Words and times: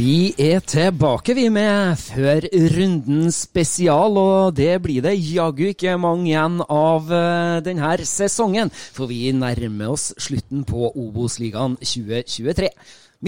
Vi 0.00 0.32
er 0.40 0.62
tilbake, 0.64 1.34
vi, 1.36 1.50
med 1.52 1.98
Før 2.00 2.46
runden 2.72 3.28
spesial, 3.36 4.16
og 4.16 4.54
det 4.56 4.78
blir 4.80 5.04
det 5.04 5.12
jaggu 5.18 5.66
ikke 5.74 5.98
mange 6.00 6.30
igjen 6.30 6.62
av 6.72 7.12
eh, 7.12 7.58
denne 7.66 7.90
sesongen, 8.08 8.72
for 8.72 9.10
vi 9.12 9.28
nærmer 9.36 9.92
oss 9.92 10.06
slutten 10.16 10.64
på 10.64 10.88
Obos-ligaen 10.94 11.76
2023. 11.84 12.72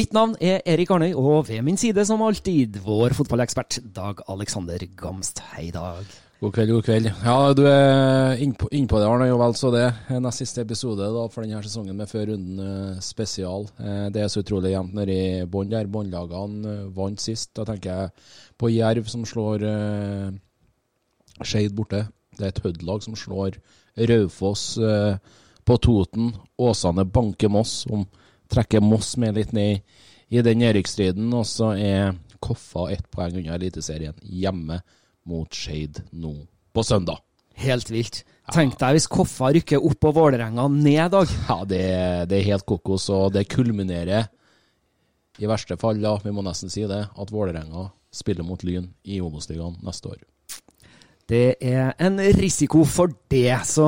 Mitt 0.00 0.16
navn 0.16 0.32
er 0.40 0.64
Erik 0.64 0.96
Arnøy, 0.96 1.12
og 1.12 1.50
ved 1.50 1.60
min 1.68 1.76
side 1.76 2.08
som 2.08 2.24
alltid 2.24 2.80
vår 2.86 3.18
fotballekspert 3.20 3.82
Dag 3.92 4.24
Alexander 4.32 4.88
Gamst. 4.96 5.44
Hei, 5.52 5.68
Dag. 5.76 6.08
God 6.42 6.50
kveld, 6.56 6.72
god 6.74 6.82
kveld. 6.82 7.04
Ja, 7.22 7.34
du 7.54 7.60
er 7.70 8.40
innpå 8.42 8.66
inn 8.74 8.88
det, 8.90 8.98
Arne. 9.06 9.28
Jo 9.28 9.36
vel 9.38 9.52
så 9.54 9.68
det. 9.70 9.84
Nest 10.10 10.40
siste 10.42 10.64
episode 10.64 11.06
da, 11.14 11.26
for 11.30 11.44
denne 11.44 11.60
sesongen 11.62 11.94
med 11.94 12.08
Før 12.10 12.32
runden 12.32 12.62
eh, 12.64 12.96
spesial. 12.98 13.68
Eh, 13.78 14.08
Det 14.10 14.24
er 14.24 14.30
så 14.32 14.40
utrolig 14.42 14.72
jevnt 14.72 14.96
nede 14.96 15.14
i 15.14 15.44
bånn 15.46 15.70
der. 15.70 15.86
Båndlagene 15.86 16.72
eh, 16.72 16.88
vant 16.96 17.22
sist. 17.22 17.52
Da 17.54 17.62
tenker 17.68 17.92
jeg 17.94 18.24
på 18.58 18.72
Jerv, 18.74 19.06
som 19.12 19.22
slår 19.22 19.62
eh, 19.68 20.32
Skeid 21.46 21.76
borte. 21.78 22.08
Det 22.34 22.48
er 22.48 22.50
et 22.50 22.58
Hødd-lag 22.64 23.04
som 23.06 23.14
slår 23.14 23.60
Raufoss 24.10 24.64
eh, 24.82 25.20
på 25.62 25.76
Toten. 25.78 26.32
Åsane 26.58 27.04
banker 27.06 27.52
Moss, 27.54 27.84
som 27.84 28.02
trekker 28.50 28.82
Moss 28.82 29.12
med 29.14 29.38
litt 29.38 29.54
ned 29.54 29.76
i, 29.76 29.78
i 30.34 30.42
den 30.42 30.58
nedrykksstriden. 30.64 31.30
Og 31.38 31.46
så 31.46 31.70
er 31.78 32.18
Koffa 32.42 32.88
ett 32.90 33.06
poeng 33.14 33.38
unna 33.38 33.54
Eliteserien 33.54 34.18
hjemme 34.26 34.80
mot 35.28 35.54
Skeid 35.54 36.02
nå 36.12 36.34
på 36.72 36.84
søndag. 36.86 37.22
Helt 37.62 37.90
vilt. 37.92 38.22
Tenk 38.52 38.74
deg 38.80 38.96
hvis 38.96 39.08
Koffa 39.10 39.52
rykker 39.54 39.84
opp 39.86 40.08
og 40.08 40.16
Vålerenga 40.16 40.66
ned, 40.72 41.12
Dag. 41.14 41.30
Ja, 41.48 41.58
det, 41.68 41.82
det 42.30 42.40
er 42.40 42.48
helt 42.50 42.66
kokos, 42.66 43.06
og 43.12 43.30
det 43.36 43.46
kulminerer 43.52 44.26
i 45.40 45.48
verste 45.48 45.78
fall, 45.80 46.00
ja, 46.02 46.16
vi 46.20 46.32
må 46.34 46.42
nesten 46.44 46.70
si 46.72 46.84
det, 46.88 47.04
at 47.08 47.32
Vålerenga 47.32 47.88
spiller 48.12 48.44
mot 48.44 48.60
Lyn 48.66 48.90
i 49.08 49.20
Obos-ligaen 49.24 49.78
neste 49.84 50.10
år. 50.12 50.20
Det 51.30 51.56
er 51.62 51.92
en 52.02 52.18
risiko 52.36 52.82
for 52.84 53.12
det, 53.30 53.54
så 53.64 53.86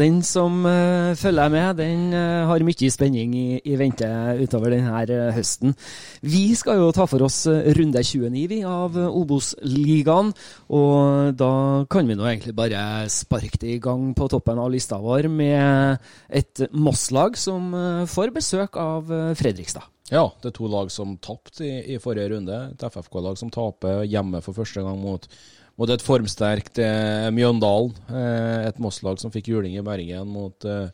den 0.00 0.22
som 0.26 0.64
uh, 0.66 1.14
følger 1.14 1.52
med, 1.52 1.76
den 1.78 2.14
uh, 2.16 2.48
har 2.48 2.64
mye 2.66 2.90
spenning 2.90 3.34
i, 3.36 3.60
i 3.64 3.76
vente 3.78 4.08
utover 4.40 4.74
denne 4.74 5.30
høsten. 5.36 5.76
Vi 6.24 6.46
skal 6.56 6.80
jo 6.80 6.90
ta 6.94 7.06
for 7.10 7.24
oss 7.26 7.44
eh, 7.50 7.70
runde 7.76 8.00
29 8.00 8.44
vi, 8.50 8.60
av 8.66 8.96
eh, 8.98 9.18
Obos-ligaen, 9.20 10.32
og 10.74 11.34
da 11.38 11.52
kan 11.90 12.08
vi 12.08 12.16
nå 12.16 12.26
egentlig 12.28 12.54
bare 12.56 12.82
sparke 13.12 13.60
det 13.60 13.74
i 13.76 13.80
gang 13.82 14.12
på 14.16 14.28
toppen 14.32 14.60
av 14.60 14.72
lista 14.72 14.98
vår 15.02 15.28
med 15.32 16.00
et 16.28 16.64
Moss-lag 16.72 17.36
som 17.38 17.72
uh, 17.74 18.06
får 18.10 18.32
besøk 18.34 18.78
av 18.80 19.12
eh, 19.12 19.34
Fredrikstad. 19.38 19.90
Ja, 20.12 20.26
det 20.42 20.50
er 20.50 20.56
to 20.58 20.68
lag 20.68 20.90
som 20.92 21.16
tapte 21.24 21.64
i, 21.64 21.94
i 21.94 22.00
forrige 22.02 22.34
runde. 22.34 22.58
Et 22.74 22.82
FFK-lag 22.88 23.38
som 23.40 23.52
taper 23.52 24.04
hjemme 24.04 24.42
for 24.44 24.56
første 24.56 24.84
gang 24.84 25.00
mot, 25.00 25.28
mot 25.80 25.90
et 25.90 26.04
formsterkt 26.04 26.78
eh, 26.82 27.28
Mjøndalen. 27.34 27.94
Eh, 28.08 28.66
et 28.70 28.80
Moss-lag 28.82 29.20
som 29.20 29.32
fikk 29.34 29.50
juling 29.52 29.76
i 29.78 29.84
Bergen 29.84 30.28
mot, 30.30 30.66
eh, 30.68 30.90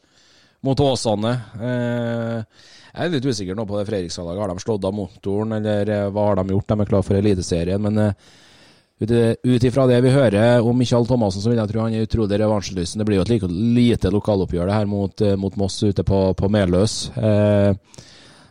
mot 0.67 0.85
Åsane. 0.85 1.33
Eh, 1.61 2.69
jeg 2.91 3.07
er 3.07 3.13
litt 3.15 3.29
usikker 3.29 3.59
nå 3.59 3.67
på 3.69 3.79
det 3.79 3.89
Fredrikstad-laget. 3.91 4.43
Har 4.45 4.53
de 4.55 4.65
slått 4.65 4.87
av 4.89 4.97
motoren, 4.97 5.59
eller 5.61 5.93
eh, 5.95 6.07
hva 6.11 6.31
har 6.31 6.41
de 6.41 6.57
gjort? 6.57 6.71
De 6.73 6.81
er 6.81 6.93
klar 6.93 7.05
for 7.07 7.21
Eliteserien. 7.21 7.85
Men 7.85 8.01
eh, 8.09 9.35
ut 9.45 9.65
ifra 9.65 9.87
det 9.89 10.01
vi 10.05 10.13
hører 10.13 10.65
om 10.65 10.77
Michael 10.77 11.09
Thomassen, 11.09 11.45
så 11.45 11.53
vil 11.53 11.61
jeg 11.61 11.73
tro 11.73 11.85
han 11.85 11.97
er 11.97 12.09
utrolig 12.09 12.41
revansjelysten. 12.41 13.01
Det 13.01 13.09
blir 13.09 13.21
jo 13.21 13.27
et 13.29 13.35
like, 13.35 13.53
lite 13.81 14.13
lokaloppgjør 14.13 14.69
det 14.69 14.79
her 14.81 14.89
mot, 14.91 15.27
mot 15.41 15.61
Moss 15.61 15.79
ute 15.85 16.05
på, 16.05 16.25
på 16.37 16.51
Meløs. 16.53 17.03
Eh, 17.17 17.73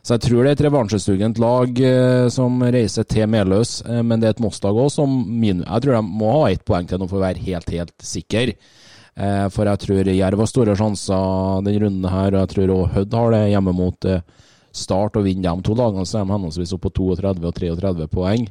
så 0.09 0.15
jeg 0.17 0.23
tror 0.23 0.39
det 0.41 0.49
er 0.49 0.55
et 0.55 0.61
revansjestugent 0.65 1.37
lag 1.37 1.79
eh, 1.85 2.27
som 2.33 2.55
reiser 2.65 3.05
til 3.05 3.27
Meløs, 3.29 3.75
eh, 3.85 3.99
men 4.01 4.17
det 4.17 4.25
er 4.25 4.31
et 4.33 4.39
Moss-lag 4.41 4.73
òg 4.81 4.87
som 4.89 5.11
min, 5.29 5.59
Jeg 5.61 5.83
tror 5.83 5.99
de 5.99 6.01
må 6.01 6.31
ha 6.33 6.47
ett 6.49 6.63
poeng 6.65 6.87
til 6.89 6.97
nå 6.97 7.05
for 7.05 7.19
å 7.19 7.27
være 7.27 7.43
helt, 7.45 7.69
helt 7.69 7.93
sikker. 8.01 8.55
Eh, 9.13 9.45
for 9.53 9.69
jeg 9.69 9.83
tror 9.83 10.09
Jerv 10.09 10.41
har 10.41 10.49
store 10.49 10.73
sjanser 10.79 11.61
den 11.67 11.77
runden 11.85 12.09
her, 12.09 12.33
og 12.33 12.39
jeg 12.39 12.51
tror 12.55 12.73
òg 12.73 12.95
Hødd 12.95 13.13
har 13.19 13.35
det 13.35 13.43
hjemme 13.51 13.75
mot 13.77 14.09
Start 14.79 15.21
og 15.21 15.27
vinner 15.29 15.53
de 15.61 15.67
to 15.69 15.77
lagene, 15.77 16.09
så 16.09 16.17
er 16.17 16.25
de 16.25 16.33
henholdsvis 16.33 16.73
opp 16.73 16.87
på 16.87 16.95
32 16.97 17.45
og 17.45 17.61
33 17.61 18.09
poeng. 18.09 18.49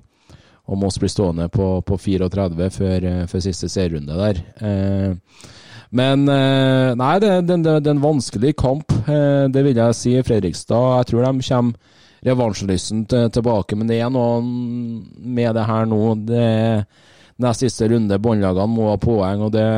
Og 0.70 0.78
Moss 0.78 1.02
blir 1.02 1.10
stående 1.10 1.50
på, 1.50 1.72
på 1.82 1.98
34 1.98 2.70
før, 2.70 3.10
før 3.34 3.46
siste 3.50 3.66
serierunde 3.66 4.14
der. 4.14 4.44
Eh, 4.62 5.48
men 5.90 6.28
eh, 6.28 6.94
nei, 6.98 7.14
det, 7.22 7.30
er 7.56 7.92
en 7.92 8.02
vanskelig 8.02 8.54
kamp, 8.60 8.92
eh, 9.08 9.46
det 9.52 9.62
vil 9.64 9.78
jeg 9.80 9.96
si. 9.96 10.16
Fredrikstad, 10.26 10.98
jeg 11.00 11.10
tror 11.12 11.28
de 11.28 11.46
kommer 11.48 11.96
revansjelysten 12.26 13.04
tilbake, 13.06 13.76
men 13.78 13.86
det 13.86 14.00
er 14.02 14.10
noe 14.10 14.40
med 14.42 15.54
det 15.54 15.68
her 15.68 15.86
nå. 15.86 16.02
Det 16.26 16.48
nest 17.38 17.62
siste 17.62 17.86
runde, 17.92 18.18
båndlagene 18.18 18.72
må 18.72 18.88
ha 18.90 18.96
poeng, 19.00 19.44
og 19.46 19.52
det, 19.54 19.68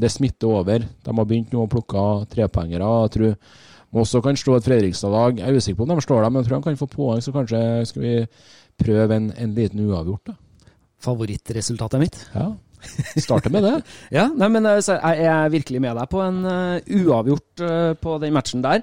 det 0.00 0.10
smitter 0.12 0.48
over. 0.62 0.86
De 1.04 1.12
har 1.18 1.28
begynt 1.28 1.52
nå 1.52 1.66
å 1.66 1.70
plukke 1.70 2.06
trepoengere. 2.32 2.88
Jeg 3.04 3.14
tror 3.16 3.28
de 3.28 4.00
også 4.00 4.22
kan 4.24 4.38
slå 4.40 4.56
et 4.56 4.66
Fredrikstad-lag. 4.66 5.42
Jeg 5.42 5.52
er 5.52 5.60
usikker 5.60 5.82
på 5.82 5.86
om 5.86 5.92
de 5.92 6.04
slår 6.04 6.24
dem, 6.24 6.32
men 6.32 6.42
jeg 6.42 6.48
tror 6.48 6.62
de 6.62 6.68
kan 6.70 6.80
få 6.80 6.88
poeng, 6.94 7.20
så 7.20 7.34
kanskje 7.34 7.62
skal 7.90 8.06
vi 8.06 8.14
prøve 8.80 9.18
en, 9.18 9.28
en 9.36 9.52
liten 9.56 9.84
uavgjort. 9.84 10.32
da. 10.32 10.70
Favorittresultatet 11.02 12.00
mitt? 12.00 12.16
Ja, 12.32 12.52
Starte 13.16 13.52
med 13.52 13.66
det. 13.66 13.76
Ja, 14.16 14.28
nei, 14.28 14.48
men 14.52 14.66
eh, 14.68 14.80
jeg 14.82 15.28
er 15.28 15.52
virkelig 15.52 15.82
med 15.82 15.96
deg 15.98 16.10
på 16.10 16.22
en 16.24 16.42
eh, 16.48 16.98
uavgjort 17.02 17.64
eh, 17.64 17.92
på 18.00 18.18
den 18.22 18.34
matchen 18.36 18.64
der. 18.64 18.82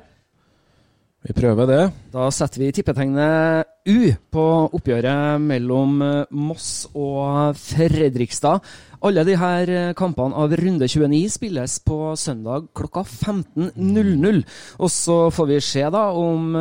Vi 1.20 1.36
prøver 1.36 1.68
det. 1.68 1.82
Da 2.14 2.30
setter 2.32 2.62
vi 2.64 2.70
tippetegnet 2.72 3.68
U 3.92 4.12
på 4.32 4.44
oppgjøret 4.78 5.42
mellom 5.44 5.98
Moss 6.32 6.88
og 6.96 7.58
Fredrikstad. 7.60 8.64
Alle 9.04 9.26
de 9.28 9.36
her 9.40 9.72
kampene 10.00 10.40
av 10.40 10.56
runde 10.56 10.88
29 10.88 11.20
spilles 11.36 11.76
på 11.84 12.14
søndag 12.16 12.70
klokka 12.72 13.04
15.00. 13.04 14.42
Og 14.80 14.94
så 14.96 15.20
får 15.36 15.52
vi 15.52 15.60
se 15.68 15.84
da 15.92 16.06
om 16.16 16.56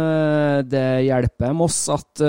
det 0.66 0.86
hjelper 1.06 1.54
Moss 1.54 1.84
at 1.94 2.26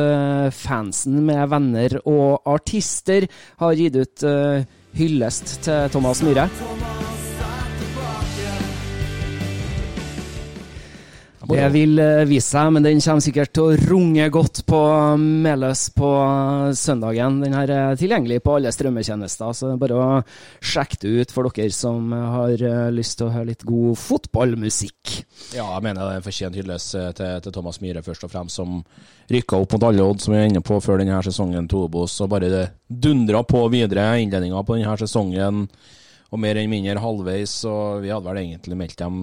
fansen 0.53 1.23
med 1.25 1.49
venner 1.49 1.97
og 2.03 2.45
artister 2.45 3.25
har 3.57 3.81
gitt 3.81 3.97
ut 3.97 4.29
hyllest 4.97 5.59
til 5.65 5.89
Thomas 5.93 6.23
Myhre. 6.23 6.49
Det 11.49 11.67
vil 11.73 11.99
eh, 12.01 12.23
vise 12.29 12.45
seg, 12.51 12.69
men 12.75 12.85
den 12.85 13.01
kommer 13.01 13.23
sikkert 13.25 13.51
til 13.55 13.65
å 13.71 13.77
runge 13.89 14.27
godt 14.33 14.61
på 14.69 14.79
Meløs 15.17 15.87
på 15.95 16.09
søndagen. 16.77 17.39
Den 17.41 17.55
her 17.57 17.73
er 17.73 17.99
tilgjengelig 17.99 18.41
på 18.45 18.57
alle 18.57 18.73
strømmetjenester, 18.73 19.55
så 19.57 19.69
det 19.69 19.75
er 19.75 19.81
bare 19.81 19.97
å 19.99 20.09
sjekke 20.61 20.99
det 21.01 21.13
ut 21.15 21.33
for 21.33 21.49
dere 21.49 21.73
som 21.73 22.13
har 22.13 22.53
eh, 22.53 22.89
lyst 22.93 23.17
til 23.19 23.29
å 23.29 23.33
høre 23.33 23.49
litt 23.51 23.65
god 23.67 23.97
fotballmusikk. 23.97 25.15
Ja, 25.57 25.65
jeg 25.65 25.85
mener 25.87 26.21
det 26.21 26.33
er 26.37 26.57
hylles 26.59 26.89
eh, 26.99 27.11
til, 27.17 27.39
til 27.45 27.55
Thomas 27.55 27.81
Myhre, 27.81 28.05
først 28.05 28.27
og 28.27 28.33
fremst, 28.33 28.59
som 28.59 28.81
rykka 29.29 29.57
opp 29.57 29.73
mot 29.73 29.87
alle 29.89 30.05
odd, 30.05 30.21
som 30.21 30.35
vi 30.35 30.41
er 30.41 30.49
inne 30.51 30.65
på 30.65 30.77
før 30.83 31.01
denne 31.01 31.21
sesongen 31.25 31.69
til 31.69 31.87
Obos, 31.87 32.19
og 32.21 32.33
bare 32.35 32.67
dundra 32.87 33.41
på 33.47 33.65
videre. 33.73 34.11
Innledninga 34.21 34.61
på 34.65 34.77
denne 34.77 34.97
sesongen 35.01 35.65
og 36.29 36.41
mer 36.41 36.55
eller 36.55 36.69
mindre 36.69 37.01
halvveis, 37.01 37.55
og 37.69 38.03
vi 38.03 38.11
hadde 38.13 38.27
vel 38.29 38.41
egentlig 38.43 38.77
meldt 38.77 39.01
dem 39.01 39.17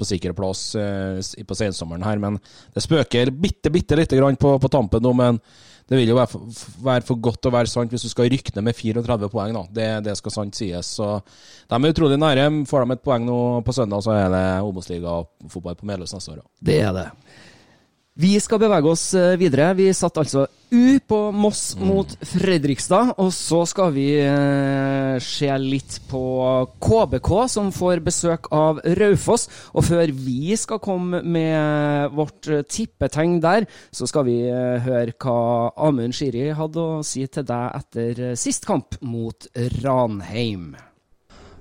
på 0.00 0.08
sikker 0.08 0.36
plass 0.36 0.74
eh, 0.80 1.44
på 1.46 1.56
sensommeren 1.56 2.04
her, 2.04 2.20
men 2.20 2.38
det 2.74 2.84
spøker 2.84 3.32
bitte, 3.32 3.72
bitte 3.72 3.98
lite 3.98 4.20
grann 4.20 4.38
på, 4.40 4.56
på 4.60 4.72
tampen 4.72 5.04
nå, 5.04 5.14
men 5.16 5.40
det 5.90 5.98
vil 5.98 6.12
jo 6.12 6.16
være 6.20 6.30
for, 6.30 6.66
være 6.86 7.02
for, 7.08 7.18
godt 7.18 7.48
å 7.48 7.50
være 7.50 7.70
sant 7.70 7.90
hvis 7.90 8.04
du 8.06 8.12
skal 8.12 8.28
rykke 8.30 8.52
ned 8.54 8.68
med 8.68 8.76
34 8.78 9.30
poeng, 9.32 9.56
da. 9.56 9.62
Det, 9.74 9.86
det 10.06 10.12
skal 10.20 10.34
sant 10.36 10.54
sies. 10.54 10.92
Så 11.00 11.08
de 11.18 11.80
er 11.80 11.90
utrolig 11.90 12.18
nære. 12.20 12.44
Får 12.70 12.84
de 12.84 12.94
et 12.94 13.02
poeng 13.02 13.26
nå 13.26 13.38
på 13.66 13.74
søndag, 13.74 14.04
så 14.06 14.14
er 14.14 14.28
det 14.30 14.44
Obos-liga-fotball 14.68 15.80
på 15.80 15.88
Meløs 15.90 16.14
neste 16.14 16.36
år. 16.36 16.44
Ja. 16.44 16.46
Det 16.70 16.76
er 16.84 16.94
det. 16.94 17.08
Vi 18.20 18.34
skal 18.42 18.58
bevege 18.60 18.90
oss 18.90 19.14
eh, 19.16 19.36
videre. 19.40 19.70
Vi 19.78 19.86
satt 19.96 20.18
altså 20.20 20.42
U 20.70 20.98
på 21.08 21.18
Moss 21.32 21.72
mot 21.80 22.10
Fredrikstad. 22.26 23.14
Og 23.22 23.30
så 23.32 23.62
skal 23.68 23.94
vi 23.94 24.08
eh, 24.20 25.14
se 25.24 25.48
litt 25.62 25.96
på 26.10 26.20
KBK, 26.84 27.30
som 27.54 27.70
får 27.72 28.02
besøk 28.04 28.50
av 28.52 28.82
Raufoss. 28.98 29.46
Og 29.72 29.86
før 29.88 30.12
vi 30.12 30.52
skal 30.60 30.82
komme 30.84 31.22
med 31.24 32.12
vårt 32.18 32.50
eh, 32.50 32.66
tippetegn 32.68 33.38
der, 33.40 33.68
så 33.88 34.10
skal 34.10 34.28
vi 34.28 34.36
høre 34.50 35.16
hva 35.16 35.70
Amund 35.88 36.18
Shiri 36.18 36.50
hadde 36.58 36.84
å 36.84 37.00
si 37.06 37.24
til 37.24 37.48
deg 37.48 37.80
etter 37.80 38.22
sist 38.36 38.68
kamp 38.68 39.00
mot 39.00 39.48
Ranheim. 39.80 40.74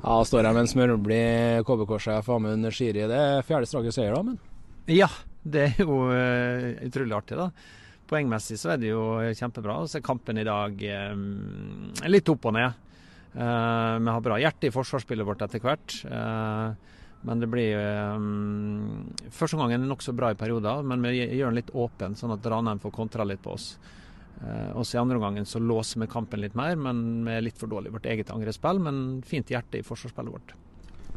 Ja, 0.04 0.20
står 0.28 0.44
jeg 0.44 0.60
med 0.60 0.66
en 0.66 0.74
smørblid 0.76 1.66
KBK-sjef 1.68 2.36
Amund 2.36 2.68
Shiri. 2.76 3.08
Det 3.08 3.26
er 3.40 3.48
fjerde 3.48 3.72
strake 3.72 3.96
seier, 3.96 4.20
da, 4.20 4.28
men? 4.28 4.40
Ja, 4.90 5.08
det 5.44 5.66
er 5.70 5.84
jo 5.84 6.02
uh, 6.10 6.74
utrolig 6.88 7.16
artig, 7.16 7.40
da. 7.40 7.50
Poengmessig 8.10 8.58
så 8.58 8.74
er 8.74 8.82
det 8.82 8.92
jo 8.92 9.04
kjempebra. 9.38 9.80
Og 9.84 9.90
så 9.90 10.00
er 10.00 10.06
kampen 10.06 10.40
i 10.42 10.48
dag 10.48 10.86
um, 11.14 11.92
litt 12.10 12.30
opp 12.32 12.48
og 12.50 12.56
ned. 12.58 12.86
Uh, 13.36 14.00
vi 14.02 14.10
har 14.10 14.24
bra 14.26 14.40
hjerte 14.42 14.70
i 14.70 14.74
forsvarsspillet 14.74 15.28
vårt 15.28 15.44
etter 15.46 15.62
hvert. 15.64 16.00
Uh, 16.10 16.74
men 17.28 17.42
det 17.42 17.50
blir 17.52 17.76
um, 18.16 19.10
Første 19.36 19.60
gangen 19.60 19.88
nokså 19.90 20.16
bra 20.16 20.32
i 20.32 20.40
perioder, 20.40 20.86
men 20.88 21.04
vi 21.04 21.18
gjør 21.20 21.52
den 21.52 21.60
litt 21.60 21.74
åpen, 21.76 22.16
sånn 22.16 22.34
at 22.38 22.48
Ranheim 22.48 22.80
får 22.82 22.96
kontra 22.96 23.28
litt 23.28 23.44
på 23.44 23.54
oss. 23.58 23.74
Uh, 24.40 24.72
også 24.80 24.98
i 24.98 25.02
andre 25.02 25.20
omgangen 25.20 25.48
så 25.48 25.60
låser 25.60 26.02
vi 26.02 26.10
kampen 26.10 26.42
litt 26.42 26.56
mer, 26.58 26.80
men 26.80 27.28
vi 27.28 27.36
er 27.36 27.46
litt 27.46 27.60
for 27.60 27.72
dårlig 27.72 27.92
i 27.92 27.98
vårt 27.98 28.10
eget 28.10 28.32
angrepsspill. 28.34 28.82
Men 28.88 29.04
fint 29.28 29.52
hjerte 29.52 29.82
i 29.82 29.86
forsvarsspillet 29.86 30.38
vårt. 30.40 30.56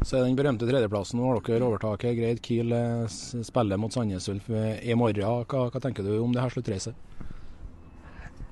Så 0.03 0.19
er 0.19 0.27
den 0.27 0.37
berømte 0.37 0.67
tredjeplassen. 0.67 1.21
Nå 1.21 1.29
har 1.31 1.41
dere 1.47 1.69
overtaket. 1.69 2.17
Greit, 2.19 2.43
Kiel 2.43 2.75
spiller 3.47 3.79
mot 3.79 3.95
Sandnes 3.95 4.29
Ulf 4.33 4.49
i 4.51 4.97
morgen. 4.99 5.47
Hva, 5.47 5.69
hva, 5.71 5.83
tenker 5.83 6.07
du 6.07 6.17
om 6.19 6.35
det 6.35 6.43
her 6.43 6.53
sluttreiset? 6.53 6.99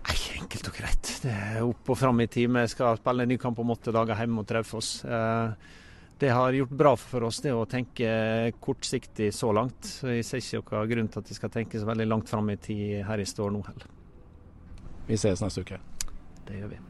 Nei, 0.07 0.17
Enkelt 0.41 0.71
og 0.71 0.79
greit. 0.79 1.13
Det 1.25 1.35
er 1.35 1.61
opp 1.67 1.91
og 1.91 1.99
fram 1.99 2.23
i 2.23 2.29
tid. 2.31 2.51
Vi 2.55 2.65
skal 2.73 2.99
spille 3.01 3.27
en 3.27 3.33
ny 3.35 3.39
kamp 3.43 3.59
om 3.61 3.75
åtte 3.75 3.95
dager 3.95 4.19
hjemme 4.23 4.41
mot 4.41 4.55
Raufoss. 4.57 4.93
Det 6.21 6.29
har 6.29 6.53
gjort 6.53 6.77
bra 6.83 6.95
for 7.01 7.25
oss 7.31 7.41
det 7.41 7.53
å 7.57 7.65
tenke 7.69 8.53
kortsiktig 8.61 9.31
så 9.35 9.55
langt. 9.57 9.89
Så 9.89 10.13
Jeg 10.13 10.27
ser 10.29 10.61
ikke 10.61 10.77
noen 10.77 10.93
grunn 10.93 11.09
til 11.09 11.25
at 11.25 11.33
vi 11.33 11.39
skal 11.39 11.55
tenke 11.55 11.81
så 11.81 11.89
veldig 11.89 12.09
langt 12.09 12.29
fram 12.29 12.53
i 12.53 12.59
tid 12.61 13.01
her 13.09 13.23
i 13.23 13.27
står 13.29 13.51
nå 13.57 13.65
heller. 13.65 13.89
Vi 15.09 15.19
ses 15.19 15.43
neste 15.43 15.65
uke. 15.65 15.81
Det 16.47 16.61
gjør 16.61 16.75
vi. 16.77 16.90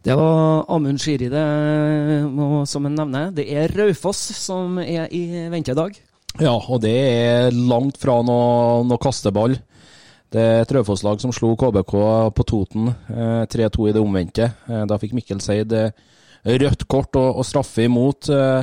Det 0.00 0.14
var 0.16 0.64
Amund 0.72 1.00
Shiri, 1.00 1.28
det, 1.28 1.42
som 2.66 2.86
han 2.88 2.94
nevner. 2.96 3.32
Det 3.36 3.44
er 3.52 3.72
Raufoss 3.76 4.22
som 4.40 4.78
er 4.80 5.10
i 5.12 5.48
vente 5.52 5.74
i 5.74 5.76
dag. 5.76 5.98
Ja, 6.40 6.54
og 6.56 6.80
det 6.80 6.94
er 6.94 7.50
langt 7.52 7.98
fra 8.00 8.20
noe, 8.24 8.80
noe 8.88 9.02
kasteball. 9.02 9.58
Det 10.30 10.40
er 10.40 10.62
et 10.62 10.72
Raufoss-lag 10.72 11.20
som 11.20 11.34
slo 11.34 11.52
KBK 11.58 11.92
på 12.32 12.46
Toten 12.46 12.88
eh, 12.88 13.42
3-2 13.50 13.90
i 13.90 13.94
det 13.96 14.00
omvendte. 14.00 14.46
Eh, 14.70 14.84
da 14.88 14.96
fikk 15.02 15.12
Mikkel 15.18 15.42
Seid 15.42 15.74
eh, 15.74 15.90
rødt 16.46 16.86
kort 16.88 17.18
og, 17.18 17.42
og 17.42 17.44
straffe 17.44 17.84
imot. 17.84 18.30
Eh, 18.30 18.62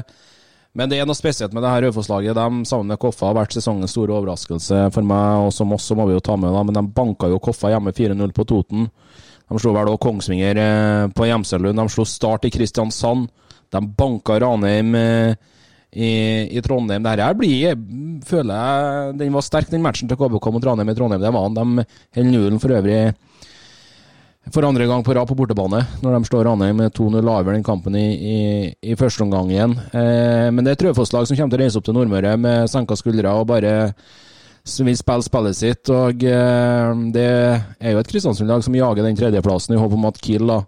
men 0.77 0.89
det 0.89 1.01
er 1.01 1.09
noe 1.09 1.17
spesielt 1.17 1.53
med 1.53 1.65
det 1.65 1.73
her 1.73 1.85
Raufoss-laget. 1.85 2.37
De 2.37 2.69
sammen 2.69 2.93
med 2.93 3.01
Koffa 3.03 3.29
har 3.29 3.37
vært 3.37 3.53
sesongens 3.53 3.93
store 3.93 4.15
overraskelse 4.15 4.87
for 4.95 5.09
meg, 5.09 5.43
og 5.43 5.53
som 5.53 5.75
oss 5.75 5.85
så 5.91 5.97
må 5.99 6.07
vi 6.07 6.15
jo 6.15 6.23
ta 6.23 6.37
med, 6.39 6.55
da. 6.55 6.63
men 6.65 6.79
de 6.79 6.85
banka 6.97 7.29
jo 7.29 7.41
Koffa 7.43 7.73
hjemme 7.73 7.93
4-0 7.97 8.33
på 8.33 8.47
Toten. 8.47 8.87
De 9.47 9.59
slo 9.61 9.73
vel 9.75 9.91
òg 9.93 9.99
Kongsvinger 10.03 10.59
eh, 10.61 11.03
på 11.15 11.27
Gjemselund. 11.29 11.79
De 11.79 11.93
slo 11.93 12.05
Start 12.07 12.47
i 12.47 12.51
Kristiansand. 12.53 13.29
De 13.71 13.83
banka 13.99 14.39
Ranheim 14.43 14.95
eh, 14.95 15.35
i, 15.91 16.09
i 16.57 16.63
Trondheim. 16.63 17.03
Dette 17.05 17.23
her 17.23 17.37
blir, 17.37 17.55
jeg 17.69 17.79
føler 18.27 18.53
jeg 18.53 19.15
Den 19.21 19.35
var 19.35 19.45
sterk, 19.45 19.71
den 19.71 19.83
matchen 19.85 20.09
til 20.11 20.19
KBK 20.19 20.51
mot 20.53 20.67
Ranheim 20.67 20.91
i 20.91 20.97
Trondheim. 20.97 21.23
Det 21.23 21.33
var 21.33 21.47
han. 21.47 21.57
De 21.57 21.87
holder 22.19 22.31
nullen 22.31 22.63
for 22.63 22.75
øvrig 22.75 23.01
for 24.53 24.63
andre 24.63 24.85
gang 24.87 25.03
på 25.03 25.13
rad 25.15 25.27
på 25.27 25.35
bortebane, 25.35 25.81
når 26.03 26.13
de 26.13 26.27
slår 26.29 26.45
Ranheim 26.47 26.79
2-0 26.95 27.19
over 27.19 27.51
den 27.51 27.65
kampen 27.65 27.97
i, 27.99 28.05
i, 28.15 28.37
i 28.91 28.95
første 28.95 29.25
omgang 29.25 29.51
igjen. 29.51 29.73
Eh, 29.91 30.47
men 30.53 30.63
det 30.63 30.71
er 30.71 30.77
et 30.77 30.83
Trøfoss-lag 30.85 31.27
som 31.27 31.35
kommer 31.35 31.51
til 31.51 31.59
å 31.59 31.63
reise 31.65 31.79
opp 31.79 31.87
til 31.87 31.97
Nordmøre 31.97 32.37
med 32.39 32.71
senka 32.71 32.95
skuldre 32.95 33.33
og 33.35 33.49
bare 33.49 33.73
som 34.67 34.87
vil 34.87 34.97
spille 34.99 35.25
spillet 35.25 35.57
sitt. 35.57 35.91
og 35.93 36.23
eh, 36.23 37.03
Det 37.13 37.27
er 37.27 37.93
jo 37.93 38.01
et 38.01 38.11
Kristiansund-lag 38.11 38.63
som 38.65 38.75
jager 38.75 39.05
den 39.05 39.17
tredjeplassen 39.17 39.75
i 39.75 39.79
håp 39.79 39.95
om 39.97 40.07
at 40.09 40.19
Kiel 40.23 40.47
da, 40.49 40.61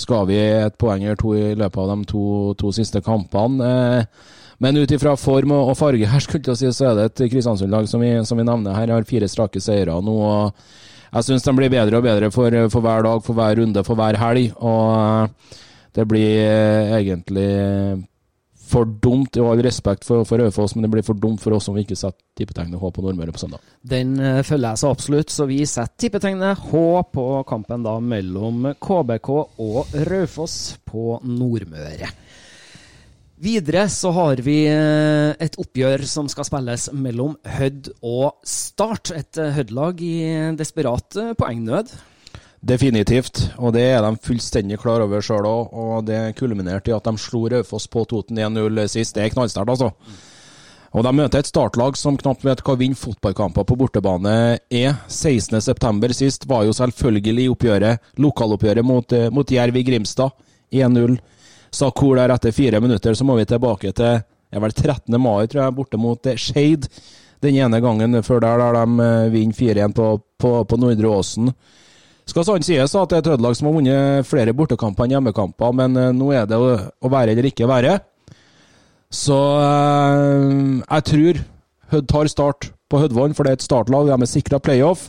skal 0.00 0.26
vi 0.30 0.38
et 0.40 0.76
poeng 0.80 1.02
eller 1.04 1.18
to 1.20 1.34
i 1.36 1.54
løpet 1.58 1.80
av 1.82 1.90
de 1.92 2.08
to, 2.08 2.22
to 2.60 2.72
siste 2.72 3.02
kampene. 3.04 3.70
Eh, 3.70 4.28
men 4.60 4.76
ut 4.76 4.92
ifra 4.92 5.14
form 5.16 5.54
og 5.56 5.72
farge 5.78 6.08
her, 6.08 6.20
skulle 6.20 6.52
jeg 6.52 6.60
si, 6.60 6.70
så 6.76 6.90
er 6.90 6.98
det 6.98 7.08
et 7.10 7.24
Kristiansund-lag 7.32 7.88
som, 7.88 8.04
som 8.28 8.40
vi 8.40 8.46
nevner 8.46 8.76
her, 8.76 8.92
har 8.92 9.08
fire 9.08 9.28
strake 9.28 9.60
seire 9.62 9.96
nå. 10.04 10.14
og 10.20 10.52
Jeg 11.10 11.26
syns 11.26 11.46
de 11.46 11.56
blir 11.56 11.72
bedre 11.72 11.98
og 11.98 12.06
bedre 12.06 12.30
for, 12.34 12.54
for 12.72 12.84
hver 12.84 13.08
dag, 13.08 13.24
for 13.24 13.38
hver 13.38 13.60
runde, 13.60 13.84
for 13.86 13.98
hver 13.98 14.20
helg. 14.20 14.54
Og 14.60 14.84
eh, 15.00 15.58
det 15.96 16.06
blir 16.06 16.38
egentlig 16.94 17.48
for 18.70 18.88
dumt, 19.02 19.36
i 19.36 19.42
all 19.42 19.62
respekt 19.64 20.06
for, 20.06 20.24
for 20.28 20.40
Raufoss, 20.40 20.76
men 20.76 20.86
det 20.86 20.92
blir 20.92 21.06
for 21.06 21.18
dumt 21.18 21.42
for 21.42 21.56
oss 21.56 21.68
om 21.70 21.76
vi 21.76 21.84
ikke 21.84 21.98
setter 21.98 22.20
tippetegnet 22.38 22.80
H 22.80 22.90
på 22.94 23.04
Nordmøre 23.04 23.34
på 23.34 23.42
søndag. 23.42 23.64
Den 23.82 24.14
eh, 24.22 24.42
følger 24.46 24.70
jeg 24.70 24.82
så 24.82 24.92
absolutt, 24.94 25.34
så 25.34 25.46
vi 25.50 25.60
setter 25.68 26.06
tippetegnet 26.06 26.66
H 26.70 26.84
på 27.14 27.26
kampen 27.48 27.86
da 27.86 27.96
mellom 28.02 28.70
KBK 28.78 29.30
og 29.34 29.96
Raufoss 30.10 30.56
på 30.86 31.18
Nordmøre. 31.26 32.12
Videre 33.40 33.86
så 33.88 34.12
har 34.12 34.42
vi 34.44 34.58
eh, 34.68 35.32
et 35.40 35.58
oppgjør 35.60 36.04
som 36.08 36.28
skal 36.28 36.46
spilles 36.46 36.90
mellom 36.92 37.38
Hødd 37.48 37.90
og 38.04 38.44
Start. 38.46 39.14
Et 39.16 39.40
eh, 39.40 39.54
Hødd-lag 39.56 40.04
i 40.04 40.16
desperat 40.60 41.20
poengnød. 41.40 41.94
Definitivt, 42.60 43.46
og 43.56 43.72
det 43.72 43.86
er 43.88 44.02
de 44.04 44.18
fullstendig 44.20 44.76
klar 44.82 45.00
over 45.00 45.22
sjøl 45.24 45.46
òg. 45.48 45.70
Og 45.72 46.04
det 46.08 46.34
kulminerte 46.36 46.92
i 46.92 46.96
at 46.96 47.06
de 47.08 47.16
slo 47.20 47.46
Raufoss 47.48 47.88
på 47.88 48.04
Toten 48.08 48.36
1-0 48.36 48.82
sist. 48.92 49.16
Det 49.16 49.24
er 49.24 49.32
knallsterkt, 49.32 49.72
altså. 49.72 49.92
Og 50.90 51.06
de 51.06 51.12
møter 51.14 51.38
et 51.38 51.48
startlag 51.48 51.96
som 51.96 52.18
knapt 52.18 52.42
vet 52.44 52.60
hva 52.66 52.74
å 52.74 52.78
vinne 52.80 52.98
fotballkamper 52.98 53.64
på 53.64 53.78
bortebane 53.78 54.34
er. 54.58 54.96
16.9. 55.06 56.10
sist 56.18 56.48
var 56.50 56.66
jo 56.66 56.74
selvfølgelig 56.74 57.46
oppgjøret, 57.52 58.10
lokaloppgjøret 58.18 58.86
mot, 58.86 59.12
eh, 59.14 59.30
mot 59.30 59.50
Jerv 59.54 59.78
i 59.78 59.84
Grimstad. 59.86 60.34
1-0. 60.74 61.16
Sa 61.70 61.92
Kor 61.94 62.18
der 62.18 62.34
etter 62.34 62.52
fire 62.52 62.80
minutter, 62.82 63.14
så 63.14 63.24
må 63.24 63.38
vi 63.38 63.46
tilbake 63.46 63.94
til 63.94 64.20
det 64.50 64.58
er 64.58 64.62
vel 64.64 64.72
13. 64.74 65.14
mai, 65.22 65.46
tror 65.46 65.62
jeg, 65.62 65.74
borte 65.76 65.98
mot 66.02 66.26
eh, 66.26 66.36
Skeid. 66.36 66.88
Den 67.40 67.54
ene 67.54 67.78
gangen 67.80 68.18
før 68.26 68.42
der, 68.42 68.58
der 68.58 68.80
de 68.80 69.04
eh, 69.06 69.30
vinner 69.30 69.54
4-1 69.54 69.94
på, 69.94 70.08
på, 70.42 70.56
på 70.66 70.78
Nordre 70.82 71.12
Åsen. 71.14 71.52
Skal 72.30 72.46
sånn 72.46 72.62
sies 72.62 72.92
at 72.94 73.10
det 73.10 73.18
er 73.18 73.24
et 73.24 73.30
Hødd-lag 73.32 73.56
som 73.58 73.66
har 73.66 73.74
vunnet 73.74 74.28
flere 74.28 74.54
bortekamper 74.54 75.06
enn 75.06 75.16
hjemmekamper, 75.16 75.72
men 75.74 75.98
eh, 75.98 76.12
nå 76.14 76.30
er 76.36 76.46
det 76.46 76.58
å, 76.60 77.10
være 77.10 77.34
eller 77.34 77.48
ikke 77.50 77.66
være. 77.70 77.96
Så 79.10 79.38
eh, 79.58 80.44
jeg 80.84 81.06
tror 81.10 81.40
Hødd 81.90 82.10
tar 82.12 82.30
start 82.30 82.68
på 82.90 83.00
Hødvollen, 83.02 83.34
for 83.34 83.46
det 83.46 83.54
er 83.54 83.58
et 83.58 83.66
startlag. 83.66 84.06
De 84.06 84.14
er 84.14 84.30
sikra 84.30 84.60
playoff. 84.62 85.08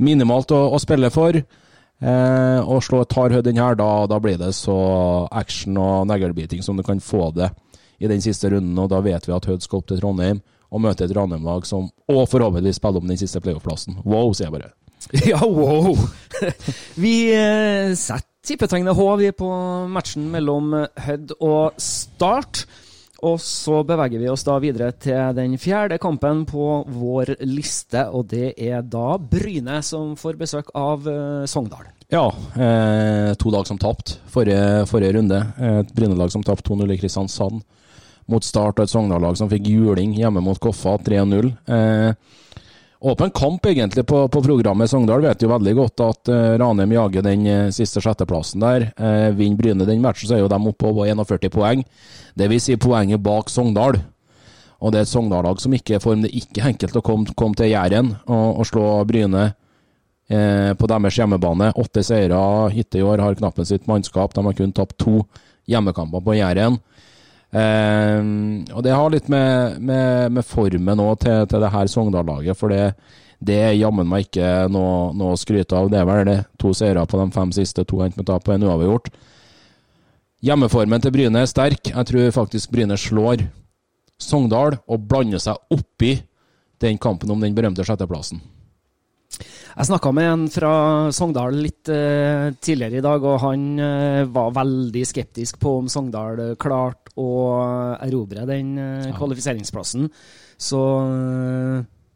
minimalt 0.00 0.52
å, 0.56 0.62
å 0.72 0.78
spille 0.80 1.10
for. 1.12 1.36
Eh, 1.36 2.60
og 2.64 2.80
slå 2.80 3.02
tar 3.04 3.34
hødd 3.34 3.44
den 3.44 3.60
her, 3.60 3.76
da, 3.76 4.06
da 4.08 4.16
blir 4.22 4.38
det 4.40 4.54
så 4.56 4.76
action 5.28 5.76
og 5.76 6.06
neglebiting 6.08 6.64
som 6.64 6.78
du 6.78 6.82
kan 6.86 7.02
få 7.04 7.28
det 7.36 7.50
i 8.00 8.08
den 8.08 8.24
siste 8.24 8.48
runden. 8.48 8.78
Og 8.80 8.88
da 8.88 9.02
vet 9.04 9.28
vi 9.28 9.36
at 9.36 9.48
Hødd 9.48 9.66
skal 9.66 9.82
opp 9.82 9.90
til 9.90 10.00
Trondheim 10.00 10.40
og 10.70 10.84
møte 10.86 11.04
et 11.04 11.12
Ranheim-lag 11.16 11.66
som 11.68 11.90
og 12.08 12.24
forhåpentligvis 12.30 12.80
spiller 12.80 13.02
om 13.02 13.10
den 13.10 13.20
siste 13.20 13.42
playoff-plassen. 13.44 14.00
Wow, 14.06 14.32
sier 14.32 14.48
jeg 14.48 14.56
bare. 14.56 14.72
Ja, 15.30 15.40
wow! 15.44 15.96
vi 17.04 17.14
eh, 17.34 17.94
setter 17.98 18.28
tippetegnet 18.46 18.96
H 18.96 19.08
vi 19.20 19.32
på 19.36 19.48
matchen 19.92 20.30
mellom 20.32 20.72
Hødd 21.04 21.34
og 21.38 21.76
Start. 21.80 22.64
Og 23.20 23.36
så 23.44 23.82
beveger 23.84 24.22
vi 24.22 24.30
oss 24.32 24.46
da 24.46 24.54
videre 24.62 24.94
til 24.96 25.34
den 25.36 25.58
fjerde 25.60 25.98
kampen 26.00 26.46
på 26.48 26.80
vår 26.88 27.34
liste, 27.44 28.06
og 28.08 28.30
det 28.32 28.54
er 28.56 28.80
da 28.80 29.18
Bryne 29.20 29.82
som 29.84 30.14
får 30.16 30.38
besøk 30.40 30.70
av 30.72 31.04
eh, 31.04 31.44
Sogndal. 31.50 31.90
Ja, 32.10 32.24
eh, 32.56 33.34
to 33.38 33.52
lag 33.52 33.68
som 33.68 33.78
tapte 33.78 34.16
forrige, 34.32 34.86
forrige 34.90 35.14
runde. 35.14 35.42
Et 35.62 35.92
Bryne-lag 35.94 36.32
som 36.32 36.42
tapte 36.42 36.66
2-0 36.72 36.96
i 36.96 36.98
Kristiansand 36.98 37.60
mot 38.30 38.46
Start, 38.46 38.80
og 38.80 38.86
et 38.86 38.90
Sogndal-lag 38.90 39.36
som 39.38 39.50
fikk 39.52 39.68
juling 39.70 40.16
hjemme 40.16 40.42
mot 40.42 40.58
Koffa 40.58 40.96
3-0. 41.04 41.52
Eh, 41.70 42.10
Åpen 43.00 43.30
kamp 43.32 43.64
egentlig 43.66 44.04
på, 44.06 44.28
på, 44.28 44.42
programmet. 44.44 44.90
Sogndal 44.90 45.22
vet 45.24 45.40
jo 45.40 45.48
veldig 45.48 45.72
godt 45.78 46.02
at 46.04 46.28
uh, 46.28 46.56
Ranheim 46.60 46.92
jager 46.92 47.24
den 47.24 47.46
uh, 47.48 47.70
siste 47.72 48.02
sjetteplassen 48.04 48.60
der. 48.60 48.90
Uh, 49.00 49.30
Vinner 49.38 49.56
Bryne 49.56 49.86
den 49.88 50.02
matchen, 50.04 50.28
så 50.28 50.36
er 50.36 50.42
jo 50.42 50.50
de 50.52 50.58
oppe 50.60 50.90
på 50.92 51.06
41 51.08 51.48
poeng. 51.54 51.84
Det 52.36 52.50
vil 52.52 52.60
si 52.60 52.76
poenget 52.76 53.22
bak 53.24 53.48
Sogndal. 53.48 54.02
Og 54.80 54.92
det 54.92 55.00
er 55.00 55.06
et 55.06 55.12
Sogndal-lag 55.12 55.60
som 55.60 55.74
ikke 55.76 55.96
er 55.96 56.04
form. 56.04 56.24
Det 56.24 56.30
er 56.30 56.42
ikke 56.42 56.66
enkelt 56.72 56.96
å 56.96 57.04
komme, 57.04 57.36
kom 57.36 57.56
til 57.56 57.72
Jæren 57.72 58.14
og, 58.24 58.60
og, 58.60 58.62
slå 58.68 58.84
Bryne 59.08 59.42
eh, 60.28 60.72
på 60.72 60.88
deres 60.88 61.18
hjemmebane. 61.20 61.72
Åtte 61.80 62.04
seire 62.06 62.38
hittil 62.72 63.02
i 63.02 63.08
år 63.12 63.24
har 63.24 63.36
knappen 63.36 63.68
sitt 63.68 63.88
mannskap. 63.90 64.32
De 64.34 64.44
har 64.46 64.56
kun 64.56 64.72
tapt 64.76 64.96
to 65.00 65.20
hjemmekamper 65.68 66.24
på 66.24 66.38
Jæren. 66.38 66.80
Eh, 67.50 68.20
og 68.70 68.84
det 68.86 68.94
har 68.94 69.10
litt 69.10 69.30
med, 69.32 69.80
med, 69.82 70.36
med 70.36 70.46
formen 70.46 71.02
òg 71.02 71.18
til, 71.24 71.42
til, 71.50 71.64
det 71.64 71.72
her 71.74 71.90
Sogndal-laget, 71.90 72.58
for 72.58 72.70
det, 72.70 72.92
det 73.42 73.56
er 73.58 73.78
jammen 73.78 74.06
meg 74.06 74.28
ikke 74.28 74.68
noe, 74.70 75.10
noe 75.16 75.34
å 75.34 75.40
skryte 75.40 75.76
av. 75.76 75.90
Det 75.90 76.00
er 76.00 76.08
vel 76.08 76.24
det. 76.28 76.38
To 76.62 76.74
seire 76.76 77.06
på 77.08 77.20
de 77.20 77.30
fem 77.34 77.54
siste, 77.56 77.86
to 77.88 78.02
hent 78.04 78.18
med 78.20 78.28
tap 78.28 78.46
og 78.46 78.54
en 78.54 78.68
uavgjort. 78.68 79.10
Hjemmeformen 80.44 81.02
til 81.04 81.12
Bryne 81.12 81.42
er 81.42 81.50
sterk. 81.50 81.90
Jeg 81.90 82.08
tror 82.08 82.30
faktisk 82.32 82.70
Bryne 82.72 82.96
slår 82.96 83.44
Sogndal 84.20 84.78
og 84.88 85.04
blander 85.08 85.40
seg 85.40 85.58
oppi 85.72 86.14
den 86.80 86.96
kampen 87.00 87.32
om 87.32 87.40
den 87.40 87.56
berømte 87.56 87.84
sjetteplassen. 87.84 88.40
Jeg 89.70 89.86
snakka 89.86 90.10
med 90.12 90.26
en 90.26 90.46
fra 90.50 90.72
Sogndal 91.14 91.54
litt 91.62 91.88
uh, 91.92 92.50
tidligere 92.58 92.98
i 92.98 93.04
dag, 93.04 93.24
og 93.24 93.38
han 93.44 93.66
uh, 93.78 94.28
var 94.32 94.56
veldig 94.56 95.04
skeptisk 95.06 95.60
på 95.62 95.76
om 95.80 95.90
Sogndal 95.92 96.56
klarte 96.60 96.99
å 97.18 97.30
erobre 98.04 98.46
den 98.48 98.76
uh, 98.78 99.10
kvalifiseringsplassen. 99.16 100.06
Så 100.60 100.80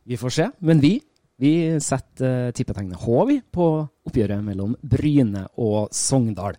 vi 0.04 0.18
får 0.20 0.32
se. 0.36 0.46
Men 0.60 0.82
vi, 0.82 0.98
vi 1.40 1.54
setter 1.80 2.52
tippetegnet 2.54 3.00
H 3.00 3.22
vi, 3.30 3.38
på 3.40 3.68
oppgjøret 4.04 4.44
mellom 4.44 4.76
Bryne 4.84 5.46
og 5.64 5.88
Sogndal. 5.96 6.58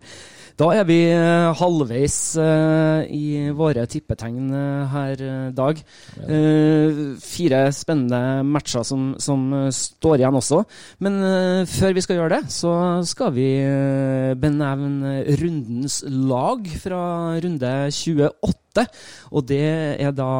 Da 0.56 0.70
er 0.72 0.86
vi 0.88 0.96
uh, 1.12 1.52
halvveis 1.58 2.14
uh, 2.40 3.04
i 3.12 3.50
våre 3.52 3.82
tippetegn 3.92 4.46
uh, 4.54 4.86
her, 4.88 5.24
Dag. 5.52 5.82
fire 7.20 7.58
spennende 7.76 8.20
matcher 8.48 8.84
som, 8.86 9.10
som 9.20 9.44
står 9.72 10.22
igjen 10.22 10.38
også. 10.38 10.62
Men 11.04 11.20
før 11.68 11.92
vi 11.96 12.04
skal 12.04 12.20
gjøre 12.20 12.38
det, 12.38 12.52
så 12.52 12.72
skal 13.08 13.34
vi 13.36 13.48
benevne 14.40 15.18
rundens 15.40 16.00
lag 16.08 16.68
fra 16.80 17.02
runde 17.44 17.72
28. 17.92 18.86
Og 19.32 19.48
det 19.48 19.64
er 20.00 20.16
da 20.16 20.32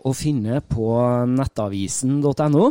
å 0.00 0.14
finne 0.16 0.62
på 0.64 0.96
nettavisen.no. 1.36 2.68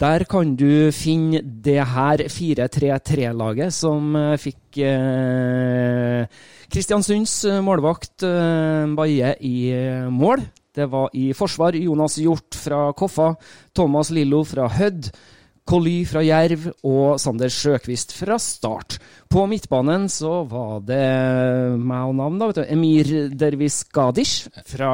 Der 0.00 0.24
kan 0.26 0.56
du 0.58 0.90
finne 0.90 1.38
det 1.42 1.78
her 1.86 2.24
4-3-3-laget 2.26 3.74
som 3.76 4.16
uh, 4.18 4.34
fikk 4.40 4.80
uh, 4.82 6.24
Kristiansunds 6.72 7.44
målvakt 7.62 8.24
eh, 8.26 8.88
Baie 8.96 9.34
i 9.46 9.56
mål. 10.10 10.40
Det 10.74 10.88
var 10.90 11.12
i 11.14 11.28
forsvar 11.36 11.76
Jonas 11.78 12.16
Hjort 12.18 12.56
fra 12.58 12.88
Koffa, 12.98 13.28
Thomas 13.76 14.10
Lillo 14.10 14.40
fra 14.48 14.66
Hødd, 14.72 15.12
Colly 15.64 16.02
fra 16.04 16.20
Jerv 16.20 16.66
og 16.84 17.16
Sander 17.22 17.52
Sjøkvist 17.52 18.12
fra 18.18 18.36
Start. 18.42 18.98
På 19.32 19.46
midtbanen 19.48 20.10
så 20.12 20.42
var 20.48 20.82
det 20.84 21.00
meg 21.80 22.10
og 22.10 22.18
navn, 22.18 22.36
da. 22.40 22.50
vet 22.50 22.60
du, 22.60 22.64
Emir 22.74 23.12
Dervis 23.32 23.80
Gadish 23.88 24.50
fra 24.68 24.92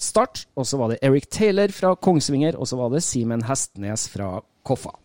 Start. 0.00 0.46
Og 0.56 0.68
så 0.68 0.80
var 0.80 0.92
det 0.92 1.02
Eric 1.04 1.28
Taylor 1.28 1.74
fra 1.76 1.92
Kongsvinger, 1.94 2.56
og 2.56 2.70
så 2.70 2.80
var 2.80 2.94
det 2.94 3.04
Simen 3.04 3.44
Hestnes 3.48 4.08
fra 4.12 4.38
Koffa. 4.64 4.96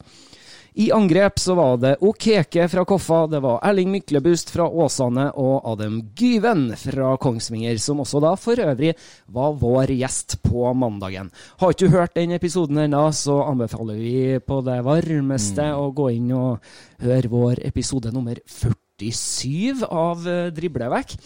I 0.77 0.91
angrep 0.91 1.39
så 1.39 1.55
var 1.57 1.77
det 1.81 1.96
Okeke 2.05 2.67
fra 2.69 2.84
Koffa, 2.86 3.24
det 3.27 3.39
var 3.41 3.63
Erling 3.65 3.89
Myklebust 3.96 4.51
fra 4.53 4.67
Åsane 4.69 5.24
og 5.41 5.65
Adem 5.72 5.96
Gyven 6.13 6.67
fra 6.77 7.15
Kongsvinger, 7.17 7.79
som 7.81 8.03
også 8.03 8.22
da 8.22 8.36
for 8.38 8.62
øvrig 8.62 8.91
var 9.34 9.55
vår 9.57 9.96
gjest 9.98 10.36
på 10.46 10.67
mandagen. 10.77 11.31
Har 11.57 11.74
ikke 11.74 11.88
du 11.88 11.96
hørt 11.96 12.13
den 12.13 12.36
episoden 12.38 12.77
ennå, 12.84 13.07
så 13.10 13.39
anbefaler 13.48 13.98
vi 13.98 14.38
på 14.38 14.60
det 14.67 14.77
varmeste 14.86 15.65
mm. 15.65 15.79
å 15.81 15.89
gå 15.98 16.12
inn 16.13 16.29
og 16.38 16.69
høre 17.01 17.34
vår 17.34 17.63
episode 17.72 18.13
nummer 18.13 18.38
47 18.46 19.81
av 19.89 20.29
eh, 20.29 20.51
Driblevekk 20.53 21.17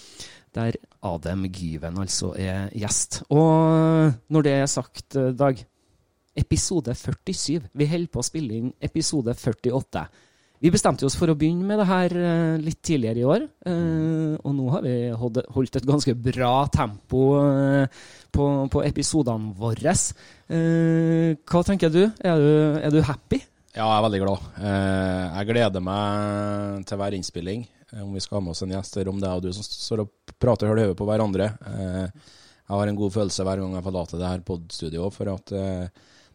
der 0.55 0.79
Adem 1.08 1.43
Gyven 1.51 2.00
altså 2.00 2.31
er 2.39 2.72
gjest. 2.72 3.22
Og 3.36 4.15
når 4.31 4.48
det 4.48 4.55
er 4.62 4.72
sagt, 4.72 5.10
eh, 5.20 5.34
Dag, 5.36 5.60
episode 6.38 6.95
47. 6.95 7.69
Vi 7.71 7.88
holder 7.88 8.11
på 8.11 8.21
å 8.21 8.25
spille 8.25 8.59
inn 8.59 8.73
episode 8.83 9.35
48. 9.38 10.05
Vi 10.61 10.69
bestemte 10.69 11.07
oss 11.07 11.15
for 11.17 11.31
å 11.31 11.33
begynne 11.33 11.65
med 11.65 11.79
det 11.81 11.88
her 11.89 12.13
uh, 12.13 12.57
litt 12.61 12.83
tidligere 12.85 13.17
i 13.17 13.25
år. 13.25 13.45
Uh, 13.65 14.38
og 14.45 14.51
nå 14.53 14.67
har 14.75 14.83
vi 14.85 14.93
holdt 15.17 15.79
et 15.79 15.88
ganske 15.89 16.13
bra 16.13 16.51
tempo 16.69 17.23
uh, 17.33 18.03
på, 18.29 18.45
på, 18.69 18.83
episodene 18.85 19.55
våre. 19.57 19.95
hva 21.50 21.63
tenker 21.65 21.89
du? 21.89 22.03
Er, 22.05 22.38
du? 22.38 22.77
er, 22.77 22.93
du? 22.93 23.00
happy? 23.07 23.41
Ja, 23.71 23.88
jeg 23.88 23.95
er 23.95 24.05
veldig 24.05 24.21
glad. 24.21 24.45
jeg 24.61 25.50
gleder 25.50 25.83
meg 25.83 26.85
til 26.85 27.00
hver 27.00 27.17
innspilling. 27.17 27.65
om 28.03 28.13
vi 28.13 28.21
skal 28.21 28.38
ha 28.38 28.43
med 28.45 28.53
oss 28.53 28.61
en 28.61 28.75
gjest, 28.75 28.97
eller 28.97 29.11
om 29.11 29.19
det 29.19 29.31
er 29.31 29.41
du 29.41 29.50
som 29.55 29.65
står 29.65 30.03
og 30.03 30.35
prater 30.38 30.69
høl 30.69 30.83
i 30.83 30.88
på 30.93 31.07
hverandre. 31.07 31.50
jeg 31.71 32.75
har 32.75 32.88
en 32.88 33.01
god 33.01 33.15
følelse 33.17 33.47
hver 33.47 33.63
gang 33.63 33.77
jeg 33.79 33.88
forlater 33.88 34.21
det 34.21 34.29
her 34.29 34.45
podstudioet, 34.45 35.15
for 35.15 35.33
at 35.33 35.55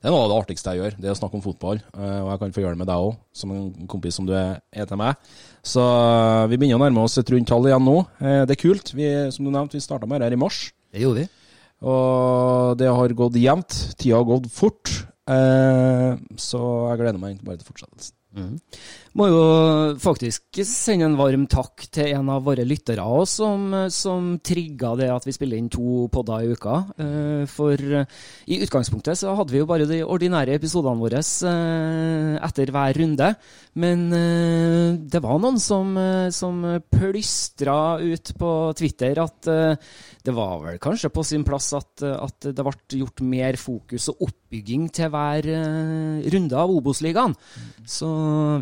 det 0.07 0.13
er 0.13 0.15
noe 0.15 0.23
av 0.23 0.31
det 0.31 0.35
artigste 0.39 0.71
jeg 0.71 0.79
gjør, 0.79 0.95
det 1.03 1.09
er 1.09 1.15
å 1.17 1.19
snakke 1.19 1.35
om 1.35 1.43
fotball. 1.43 1.81
Eh, 1.99 2.19
og 2.23 2.29
jeg 2.31 2.39
kan 2.39 2.53
få 2.55 2.61
gjøre 2.63 2.77
det 2.77 2.79
med 2.79 2.87
deg 2.87 3.07
òg, 3.09 3.17
som 3.35 3.51
en 3.51 3.89
kompis 3.91 4.15
som 4.15 4.29
du 4.29 4.31
er 4.37 4.87
til 4.87 5.01
meg. 5.01 5.33
Så 5.67 5.83
eh, 5.83 6.43
vi 6.53 6.59
begynner 6.61 6.79
å 6.79 6.83
nærme 6.85 7.03
oss 7.03 7.19
et 7.19 7.33
rundt 7.35 7.51
tall 7.51 7.67
igjen 7.67 7.83
nå. 7.83 7.97
Eh, 8.23 8.45
det 8.47 8.55
er 8.55 8.61
kult. 8.61 8.93
Vi, 8.95 9.09
som 9.35 9.43
du 9.43 9.51
nevnte, 9.51 9.75
vi 9.75 9.83
starta 9.83 10.07
med 10.07 10.23
det 10.23 10.29
her 10.29 10.37
i 10.37 10.39
mars. 10.39 10.61
Det 10.95 11.03
gjorde 11.03 11.25
vi. 11.25 11.59
Og 11.91 12.79
det 12.79 12.93
har 13.01 13.17
gått 13.19 13.41
jevnt. 13.43 13.81
Tida 13.99 14.21
har 14.21 14.31
gått 14.31 14.47
fort. 14.55 14.95
Så 15.27 16.63
jeg 16.63 17.03
gleder 17.03 17.19
meg 17.19 17.35
egentlig 17.35 17.51
bare 17.51 17.59
til 17.59 17.73
fortsettelsen. 17.73 18.15
Mm. 18.37 18.55
Må 19.17 19.31
jo 19.31 19.45
faktisk 19.97 20.59
sende 20.69 21.07
en 21.07 21.15
varm 21.17 21.47
takk 21.49 21.87
til 21.89 22.11
en 22.19 22.29
av 22.35 22.43
våre 22.45 22.67
lyttere 22.69 23.01
også, 23.01 23.47
som, 23.49 23.63
som 23.89 24.27
trigga 24.45 24.91
det 25.01 25.07
at 25.09 25.25
vi 25.25 25.33
spiller 25.33 25.57
inn 25.57 25.71
to 25.73 26.05
podder 26.13 26.45
i 26.45 26.51
uka. 26.53 26.75
Eh, 27.01 27.45
for 27.49 27.81
i 27.81 28.59
utgangspunktet 28.67 29.17
så 29.17 29.33
hadde 29.39 29.55
vi 29.55 29.63
jo 29.63 29.69
bare 29.71 29.87
de 29.89 30.03
ordinære 30.05 30.59
episodene 30.59 31.01
våre 31.01 31.23
eh, 31.25 32.35
etter 32.45 32.73
hver 32.77 33.01
runde. 33.01 33.31
Men 33.81 34.05
eh, 34.19 35.01
det 35.01 35.25
var 35.25 35.41
noen 35.41 35.57
som, 35.65 35.97
som 36.29 36.61
plystra 36.93 37.97
ut 38.05 38.35
på 38.37 38.53
Twitter 38.77 39.23
at 39.25 39.49
det 40.27 40.35
var 40.35 40.61
vel 40.61 40.77
kanskje 40.83 41.09
på 41.15 41.25
sin 41.25 41.45
plass 41.47 41.71
at, 41.79 42.05
at 42.05 42.51
det 42.51 42.65
ble 42.67 43.01
gjort 43.01 43.25
mer 43.25 43.57
fokus 43.61 44.11
og 44.13 44.27
oppbygging 44.29 44.91
til 44.93 45.09
hver 45.15 45.49
runde 46.35 46.61
av 46.61 46.73
Obos-ligaen. 46.75 47.37
Så 47.87 48.11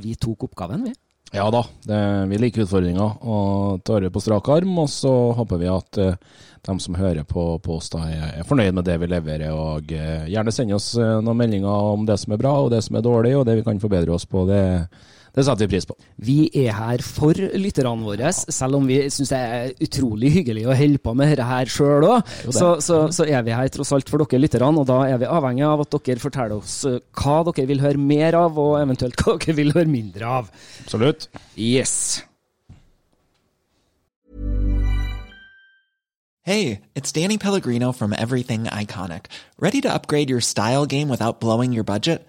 vi 0.04 0.14
tok 0.20 0.43
oppgaven, 0.46 0.86
vi. 0.88 0.94
Ja 1.34 1.48
da, 1.50 1.64
det, 1.82 2.00
vi 2.30 2.38
liker 2.38 2.62
utfordringer 2.62 3.16
og 3.26 3.80
tar 3.82 4.04
det 4.04 4.12
på 4.14 4.22
strak 4.22 4.48
arm. 4.54 4.76
Og 4.78 4.90
så 4.92 5.12
håper 5.34 5.58
vi 5.58 5.70
at 5.70 5.98
uh, 5.98 6.42
de 6.64 6.76
som 6.80 6.94
hører 6.94 7.26
på, 7.26 7.46
på 7.64 7.78
oss, 7.80 7.90
da 7.90 8.04
er, 8.06 8.44
fornøyd 8.46 8.76
med 8.76 8.86
det 8.86 9.00
vi 9.02 9.10
leverer. 9.10 9.50
Og 9.50 9.90
uh, 9.90 10.28
gjerne 10.30 10.54
send 10.54 10.76
oss 10.76 10.92
uh, 10.94 11.18
noen 11.18 11.40
meldinger 11.42 11.90
om 11.94 12.06
det 12.06 12.20
som 12.22 12.36
er 12.36 12.40
bra 12.44 12.54
og 12.62 12.70
det 12.74 12.84
som 12.86 13.00
er 13.00 13.06
dårlig, 13.06 13.34
og 13.38 13.48
det 13.48 13.58
vi 13.58 13.66
kan 13.66 13.82
forbedre 13.82 14.14
oss 14.14 14.28
på. 14.30 14.46
Det, 14.46 14.62
Det 15.34 15.42
setter 15.42 15.66
vi 15.66 15.72
pris 15.72 15.86
på. 15.88 15.96
Vi 16.22 16.36
er 16.62 16.76
her 16.76 17.02
for 17.02 17.34
lytterne 17.34 18.06
våre, 18.06 18.30
selv 18.32 18.78
om 18.78 18.84
vi 18.86 19.00
syns 19.10 19.32
det 19.32 19.38
er 19.40 19.72
utrolig 19.82 20.30
hyggelig 20.36 20.62
å 20.68 20.76
holde 20.78 21.00
på 21.02 21.14
med 21.18 21.32
dette 21.32 21.46
her 21.48 21.70
sjøl 21.74 22.06
òg. 22.06 22.34
Så, 22.54 22.68
så, 22.84 23.00
så 23.14 23.26
er 23.26 23.42
vi 23.46 23.56
her 23.56 23.72
tross 23.74 23.90
alt 23.96 24.12
for 24.12 24.22
dere 24.22 24.44
lytterne, 24.44 24.70
og 24.78 24.86
da 24.86 25.00
er 25.08 25.18
vi 25.18 25.26
avhengig 25.26 25.66
av 25.66 25.82
at 25.82 25.96
dere 26.06 26.22
forteller 26.22 26.60
oss 26.60 26.76
eh, 26.86 27.00
hva 27.18 27.40
dere 27.50 27.66
vil 27.72 27.82
høre 27.82 27.98
mer 27.98 28.38
av, 28.38 28.60
og 28.62 28.78
eventuelt 28.78 29.18
hva 29.24 29.34
dere 29.42 29.58
vil 29.58 29.74
høre 29.74 29.90
mindre 29.90 30.30
av. 30.38 30.54
Absolutt. 30.84 31.26
Yes. 31.58 32.22
Hey, 36.46 36.82
it's 36.94 37.10
Danny 37.10 37.38
Pellegrino 37.38 37.90
from 37.90 38.12
Everything 38.12 38.64
Iconic. 38.64 39.26
Ready 39.58 39.80
to 39.80 39.92
upgrade 39.92 40.30
your 40.30 40.42
style 40.42 40.84
game 40.86 41.08
without 41.08 41.40
blowing 41.40 41.72
your 41.72 41.84
budget? 41.84 42.28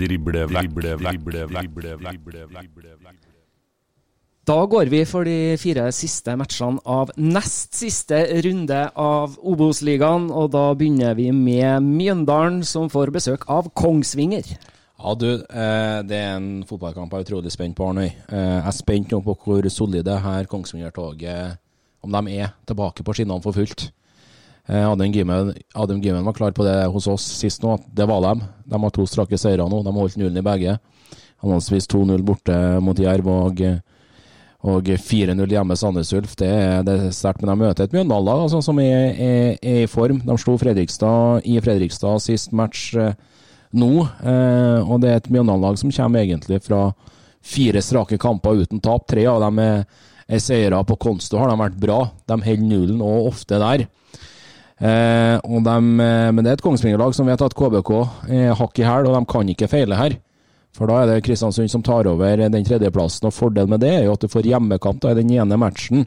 Drible 0.00 0.46
vekk, 0.48 0.70
drible 0.76 0.94
vekk, 0.96 1.74
drible 1.76 1.98
vekk, 2.00 2.22
drible 2.30 2.96
vekk. 3.04 3.26
Da 4.48 4.56
går 4.66 4.88
vi 4.90 5.02
for 5.06 5.28
de 5.28 5.54
fire 5.60 5.84
siste 5.92 6.32
matchene 6.40 6.80
av 6.88 7.12
nest 7.20 7.76
siste 7.76 8.22
runde 8.46 8.80
av 8.98 9.36
Obos-ligaen. 9.46 10.30
Og 10.32 10.48
da 10.54 10.64
begynner 10.74 11.14
vi 11.18 11.28
med 11.36 11.84
Mjøndalen, 11.84 12.62
som 12.66 12.88
får 12.90 13.12
besøk 13.14 13.44
av 13.52 13.68
Kongsvinger. 13.76 14.48
Ja, 15.00 15.14
du, 15.14 15.28
eh, 15.44 16.00
det 16.08 16.16
er 16.16 16.34
en 16.34 16.64
fotballkamp 16.68 17.12
jeg 17.12 17.20
er 17.20 17.28
utrolig 17.28 17.52
spent 17.52 17.76
på, 17.76 17.86
Arnøy. 17.92 18.08
Eh, 18.08 18.38
jeg 18.38 18.66
er 18.66 18.76
spent 18.76 19.12
nå 19.12 19.20
på 19.24 19.36
hvor 19.44 19.68
solide 19.72 20.18
her 20.20 20.44
Kongsvinger-toget 20.44 21.58
Om 22.02 22.12
de 22.12 22.38
er 22.40 22.54
tilbake 22.66 23.04
på 23.04 23.12
skinnene 23.12 23.42
for 23.44 23.52
fullt. 23.52 23.90
Eh, 24.70 24.90
Adam 24.92 25.12
Gimen, 25.12 25.54
Adam 25.74 26.00
Gimmen 26.00 26.24
var 26.24 26.32
klar 26.32 26.52
på 26.52 26.64
det 26.64 26.86
hos 26.86 27.06
oss 27.10 27.24
sist 27.40 27.62
nå, 27.62 27.74
at 27.74 27.86
det 27.90 28.06
var 28.06 28.22
dem. 28.22 28.44
De 28.70 28.78
har 28.82 28.92
to 28.94 29.06
strake 29.06 29.38
seire 29.38 29.66
nå. 29.66 29.82
De 29.82 29.90
har 29.90 29.98
holdt 29.98 30.18
nullen 30.20 30.38
i 30.38 30.46
begge. 30.46 30.76
Henholdsvis 31.42 31.88
2-0 31.90 32.22
borte 32.22 32.54
mot 32.84 32.98
Jerv 33.00 33.26
og, 33.32 33.62
og 34.70 34.92
4-0 35.08 35.56
hjemme 35.56 35.76
Sandnes 35.80 36.12
Ulf. 36.14 36.36
Det 36.38 36.52
det 36.86 36.94
er 36.94 37.16
sterkt. 37.16 37.42
Men 37.42 37.50
de 37.50 37.64
møter 37.64 37.88
et 37.88 37.96
Mjøndalen 37.96 38.44
altså, 38.44 38.62
som 38.62 38.78
er, 38.78 39.10
er, 39.10 39.58
er, 39.58 39.82
i 39.88 39.90
form. 39.90 40.22
De 40.22 40.38
slo 40.38 40.54
Fredrikstad 40.60 41.48
i 41.50 41.58
Fredrikstad 41.64 42.22
sist 42.22 42.54
match 42.54 42.92
eh, 42.94 43.16
nå. 43.74 43.92
Eh, 44.22 44.78
og 44.86 45.00
det 45.02 45.10
er 45.10 45.22
et 45.22 45.30
Mjøndalen-lag 45.32 45.82
som 45.82 45.90
kommer 45.96 46.22
egentlig 46.22 46.62
fra 46.62 46.92
fire 47.42 47.82
strake 47.82 48.20
kamper 48.22 48.62
uten 48.62 48.84
tap. 48.84 49.08
Tre 49.10 49.26
av 49.26 49.42
dem 49.48 49.64
er, 49.64 49.88
er 50.30 50.44
seire. 50.44 50.84
På 50.86 51.00
Konsto 51.00 51.42
har 51.42 51.50
de 51.50 51.58
vært 51.58 51.80
bra. 51.80 52.04
De 52.30 52.38
holder 52.38 52.68
nullen 52.68 53.02
og 53.02 53.32
ofte 53.32 53.58
der. 53.58 53.90
Eh, 54.80 55.36
de, 55.44 55.76
men 55.92 56.40
det 56.40 56.48
er 56.48 56.56
et 56.56 56.64
Kongsvinger-lag 56.64 57.12
som 57.16 57.28
vet 57.28 57.42
at 57.44 57.56
KBK 57.56 57.92
er 58.32 58.56
hakk 58.56 58.80
i 58.80 58.86
hæl, 58.86 59.10
og 59.10 59.18
de 59.18 59.22
kan 59.28 59.52
ikke 59.52 59.68
feile 59.68 59.98
her. 59.98 60.16
For 60.76 60.86
da 60.86 61.00
er 61.00 61.10
det 61.10 61.24
Kristiansund 61.26 61.70
som 61.72 61.82
tar 61.84 62.08
over 62.08 62.44
den 62.46 62.66
tredjeplassen, 62.66 63.26
og 63.28 63.34
fordelen 63.34 63.72
med 63.74 63.82
det 63.82 63.90
er 63.96 64.04
jo 64.06 64.14
at 64.14 64.22
du 64.22 64.30
får 64.30 64.48
hjemmekamp 64.48 65.04
i 65.10 65.16
den 65.18 65.32
ene 65.34 65.58
matchen. 65.60 66.06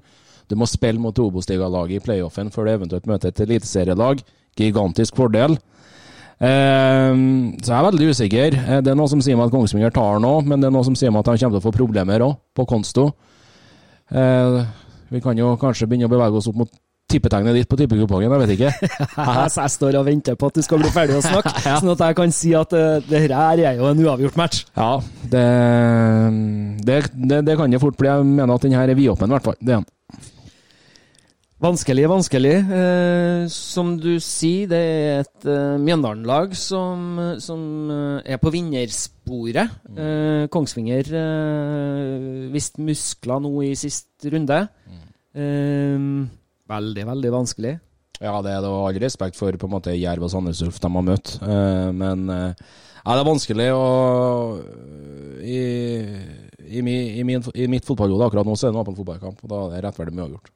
Du 0.49 0.55
må 0.59 0.67
spille 0.69 1.01
mot 1.01 1.19
Obos-ligalaget 1.19 1.99
i 1.99 2.03
playoffen 2.03 2.51
før 2.53 2.67
du 2.67 2.73
eventuelt 2.73 3.07
møter 3.09 3.31
et 3.31 3.43
eliteserielag. 3.45 4.23
Gigantisk 4.59 5.17
fordel. 5.19 5.57
Eh, 6.43 7.11
så 7.63 7.69
jeg 7.69 7.77
er 7.77 7.87
veldig 7.89 8.09
usikker. 8.11 8.57
Eh, 8.59 8.79
det 8.83 8.93
er 8.93 8.99
noe 8.99 9.11
som 9.11 9.21
sier 9.23 9.39
meg 9.39 9.49
at 9.49 9.55
Kongsvinger 9.55 9.93
tar 9.95 10.21
nå, 10.23 10.33
men 10.47 10.63
det 10.63 10.69
er 10.69 10.75
noe 10.75 10.87
som 10.87 10.97
sier 10.99 11.13
meg 11.13 11.23
at 11.23 11.31
de 11.31 11.43
kommer 11.43 11.57
til 11.57 11.63
å 11.63 11.67
få 11.67 11.75
problemer 11.75 12.25
òg, 12.25 12.39
på 12.55 12.67
Konsto. 12.69 13.09
Eh, 14.13 14.59
vi 15.13 15.21
kan 15.23 15.37
jo 15.37 15.53
kanskje 15.61 15.87
begynne 15.89 16.09
å 16.09 16.13
bevege 16.13 16.39
oss 16.39 16.49
opp 16.49 16.59
mot 16.63 16.71
tippetegnet 17.13 17.55
ditt 17.59 17.69
på 17.71 17.77
tippekupongen, 17.79 18.33
jeg 18.33 18.43
vet 18.43 18.53
ikke. 18.57 18.91
Så 19.53 19.63
jeg 19.63 19.73
står 19.77 19.99
og 20.01 20.05
venter 20.09 20.35
på 20.39 20.49
at 20.51 20.59
du 20.59 20.65
skal 20.65 20.81
bli 20.83 20.91
ferdig 20.93 21.17
å 21.21 21.23
snakke, 21.25 21.53
Ja. 21.69 21.77
sånn 21.79 21.93
at 21.95 22.05
jeg 22.09 22.19
kan 22.19 22.35
si 22.35 22.53
at 22.57 22.73
uh, 22.75 22.99
det 23.07 23.23
her 23.29 23.63
er 23.69 23.79
jo 23.79 23.89
en 23.93 24.03
uavgjort 24.03 24.37
match. 24.39 24.63
Ja, 24.75 24.91
det, 25.31 25.47
det, 26.87 26.99
det, 27.13 27.43
det 27.47 27.57
kan 27.61 27.71
det 27.73 27.81
fort 27.83 27.97
bli. 27.99 28.09
Jeg 28.11 28.29
mener 28.35 28.57
at 28.57 28.65
den 28.67 28.75
her 28.77 28.89
er 28.89 28.97
vidåpen, 28.97 29.29
i 29.31 29.37
hvert 29.37 29.51
fall. 29.51 29.59
Det 29.61 29.75
er 29.77 29.81
den. 29.83 29.89
Vanskelig, 31.63 32.03
vanskelig. 32.11 32.55
Eh, 32.75 33.43
som 33.47 33.93
du 34.03 34.17
sier, 34.19 34.65
det 34.67 34.79
er 34.83 35.21
et 35.21 35.45
eh, 35.47 35.77
Mjøndalen-lag 35.79 36.51
som, 36.59 37.13
som 37.39 37.61
eh, 37.93 38.33
er 38.35 38.41
på 38.41 38.51
vinnersporet. 38.51 39.71
Eh, 39.95 40.41
Kongsvinger 40.51 41.07
eh, 41.21 42.51
viste 42.51 42.83
muskler 42.83 43.39
nå 43.45 43.53
i 43.63 43.71
sist 43.79 44.27
runde. 44.33 44.59
Eh, 45.31 46.09
veldig, 46.69 47.05
veldig 47.09 47.33
vanskelig. 47.33 47.73
Ja, 48.23 48.37
det 48.45 48.53
er 48.53 48.63
det 48.63 48.71
all 48.71 48.99
respekt 49.03 49.37
for 49.39 49.55
på 49.59 49.67
en 49.67 49.73
måte 49.73 49.95
Jerv 49.97 50.27
og 50.27 50.31
Sandnes 50.31 50.61
Ulf 50.63 50.79
de 50.79 50.91
har 50.93 51.05
møtt, 51.05 51.37
Eh, 51.43 51.89
men 51.91 52.29
eh, 52.29 52.65
ja, 53.03 53.15
det 53.15 53.19
er 53.19 53.27
vanskelig 53.27 53.65
å 53.75 53.87
i, 55.43 55.57
i, 56.63 56.79
i, 56.79 57.23
min, 57.27 57.43
I 57.51 57.67
mitt 57.67 57.83
fotballhode 57.87 58.29
akkurat 58.29 58.47
nå 58.47 58.55
så 58.55 58.69
er 58.69 58.71
det 58.71 58.77
en 58.77 58.83
åpen 58.85 58.95
fotballkamp, 58.95 59.41
og 59.43 59.51
da 59.51 59.63
er 59.65 59.81
det 59.81 59.81
rettferdig 59.89 60.15
med 60.15 60.23
uavgjort. 60.23 60.53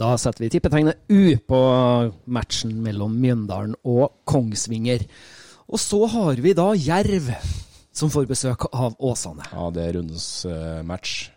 Da 0.00 0.14
setter 0.16 0.46
vi 0.46 0.52
tippetegnet 0.54 1.02
U 1.12 1.34
på 1.50 1.60
matchen 2.32 2.78
mellom 2.84 3.18
Mjøndalen 3.20 3.74
og 3.84 4.22
Kongsvinger. 4.24 5.02
Og 5.68 5.82
så 5.82 6.06
har 6.14 6.40
vi 6.40 6.54
da 6.56 6.70
Jerv, 6.78 7.28
som 7.92 8.12
får 8.12 8.30
besøk 8.30 8.70
av 8.70 8.94
Åsane. 8.96 9.44
Ja, 9.50 9.66
det 9.74 9.84
er 9.84 9.98
rundens 9.98 10.30
eh, 10.48 10.80
match. 10.86 11.28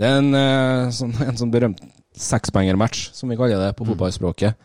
Det 0.00 0.08
er 0.08 0.18
en, 0.18 0.32
eh, 0.34 0.88
sånn, 0.96 1.14
en 1.22 1.38
sånn 1.38 1.52
berømt 1.52 1.84
sekspengermatch, 2.18 3.10
som 3.16 3.30
vi 3.30 3.36
kaller 3.36 3.60
det 3.60 3.76
på 3.78 3.86
fotballspråket. 3.88 4.56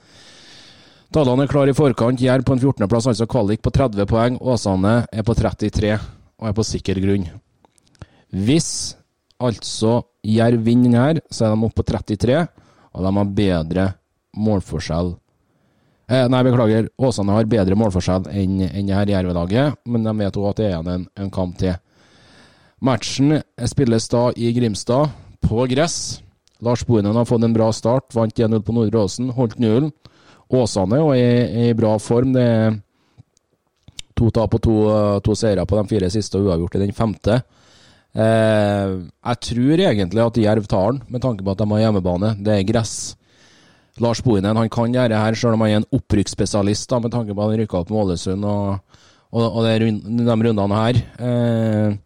Tallene 1.14 1.46
er 1.46 1.52
klar 1.52 1.70
i 1.72 1.76
forkant. 1.76 2.22
Jerv 2.22 2.44
på 2.44 2.56
en 2.56 2.62
14.-plass, 2.62 3.08
altså 3.08 3.28
kvalik 3.30 3.62
på 3.64 3.72
30 3.72 4.08
poeng. 4.10 4.40
Åsane 4.44 5.06
er 5.08 5.24
på 5.24 5.36
33 5.38 5.94
og 5.96 6.50
er 6.50 6.58
på 6.58 6.66
sikker 6.68 7.00
grunn. 7.02 7.30
Hvis 8.36 8.98
altså 9.40 10.02
Jerv 10.28 10.66
vinner 10.66 11.00
her, 11.00 11.22
så 11.32 11.48
er 11.48 11.56
de 11.56 11.70
oppe 11.70 11.80
på 11.80 11.88
33, 11.88 12.42
og 12.94 13.06
de 13.06 13.14
har 13.20 13.34
bedre 13.40 13.88
målforskjell. 14.38 15.16
Eh, 16.08 16.28
nei, 16.32 16.44
beklager. 16.44 16.90
Åsane 17.00 17.36
har 17.36 17.50
bedre 17.52 17.76
målforskjell 17.80 18.30
enn 18.32 18.60
det 18.60 18.96
her 18.96 19.12
Jerv-laget, 19.12 19.80
men 19.88 20.08
de 20.08 20.16
vet 20.20 20.40
òg 20.40 20.52
at 20.52 20.60
det 20.60 20.68
er 20.68 20.76
igjen 20.76 20.92
en, 20.94 21.08
en 21.20 21.32
kamp 21.34 21.58
til. 21.60 21.76
Matchen 22.84 23.40
spilles 23.66 24.06
da 24.12 24.28
i 24.36 24.52
Grimstad, 24.56 25.16
på 25.42 25.66
gress. 25.72 26.20
Lars 26.66 26.86
Bohinen 26.86 27.16
har 27.16 27.28
fått 27.30 27.44
en 27.46 27.54
bra 27.54 27.70
start, 27.74 28.10
vant 28.16 28.34
1-0 28.34 28.64
på 28.66 28.74
Nordre 28.74 29.04
Åsen, 29.06 29.30
holdt 29.36 29.60
nullen. 29.62 29.92
Åsane 30.48 31.00
og 31.04 31.14
er 31.18 31.68
i 31.68 31.74
bra 31.78 31.98
form. 32.00 32.32
Det 32.34 32.44
er 32.44 32.78
to 34.18 34.32
tap 34.34 34.56
og 34.58 34.64
to, 34.64 34.78
to 35.26 35.36
seire 35.38 35.66
på 35.68 35.78
de 35.78 35.92
fire 35.92 36.10
siste 36.10 36.40
og 36.40 36.48
uavgjort 36.48 36.80
i 36.80 36.84
den 36.86 36.96
femte. 36.96 37.42
Eh, 38.18 38.96
jeg 39.04 39.42
tror 39.50 39.84
egentlig 39.92 40.24
at 40.24 40.40
Jerv 40.42 40.70
tar 40.72 40.96
den, 40.96 41.04
med 41.12 41.22
tanke 41.22 41.46
på 41.46 41.54
at 41.54 41.62
de 41.62 41.70
har 41.74 41.84
hjemmebane. 41.86 42.34
Det 42.42 42.56
er 42.56 42.70
gress. 42.70 42.96
Lars 44.02 44.22
Bohinen 44.22 44.58
han 44.58 44.70
kan 44.70 44.94
gjøre 44.94 45.12
det 45.14 45.20
her, 45.20 45.38
selv 45.38 45.58
om 45.58 45.66
han 45.66 45.72
er 45.74 45.82
en 45.82 45.92
opprykksspesialist, 46.00 46.98
med 47.02 47.14
tanke 47.14 47.36
på 47.36 47.44
at 47.44 47.54
han 47.54 47.62
rykka 47.62 47.82
opp 47.82 47.94
med 47.94 48.02
Ålesund 48.04 48.46
og, 48.46 49.00
og, 49.34 49.46
og 49.46 49.64
det, 49.66 49.78
de 49.82 50.38
rundene 50.48 50.82
her. 50.82 51.02
Eh, 51.20 51.98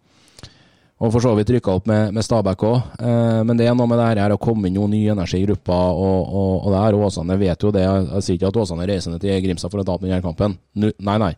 og 1.01 1.09
for 1.09 1.23
så 1.23 1.31
vidt 1.33 1.49
rykka 1.49 1.73
opp 1.79 1.87
med, 1.89 2.11
med 2.13 2.25
Stabæk 2.25 2.63
òg. 2.67 2.89
Eh, 3.01 3.39
men 3.47 3.57
det 3.57 3.65
er 3.65 3.73
noe 3.77 3.89
med 3.89 3.97
det 3.97 4.09
her 4.21 4.35
å 4.35 4.41
komme 4.41 4.69
inn 4.69 4.75
noe 4.77 4.89
ny 4.91 4.99
energi 5.09 5.39
i 5.41 5.47
gruppa. 5.47 5.77
Og, 5.97 6.19
og, 6.29 6.51
og 6.59 6.67
det 6.69 6.81
her 6.83 6.97
Åsane 7.07 7.37
vet 7.41 7.65
jo 7.65 7.71
det. 7.73 7.87
Jeg 7.87 8.25
sier 8.27 8.37
ikke 8.37 8.51
at 8.51 8.59
Åsane 8.61 8.85
reiser 8.85 9.15
ned 9.15 9.23
til 9.23 9.39
Grimstad 9.41 9.73
for 9.73 9.81
å 9.81 9.87
tape 9.87 10.05
denne 10.05 10.21
kampen. 10.21 10.59
Nei, 10.77 11.17
nei. 11.23 11.31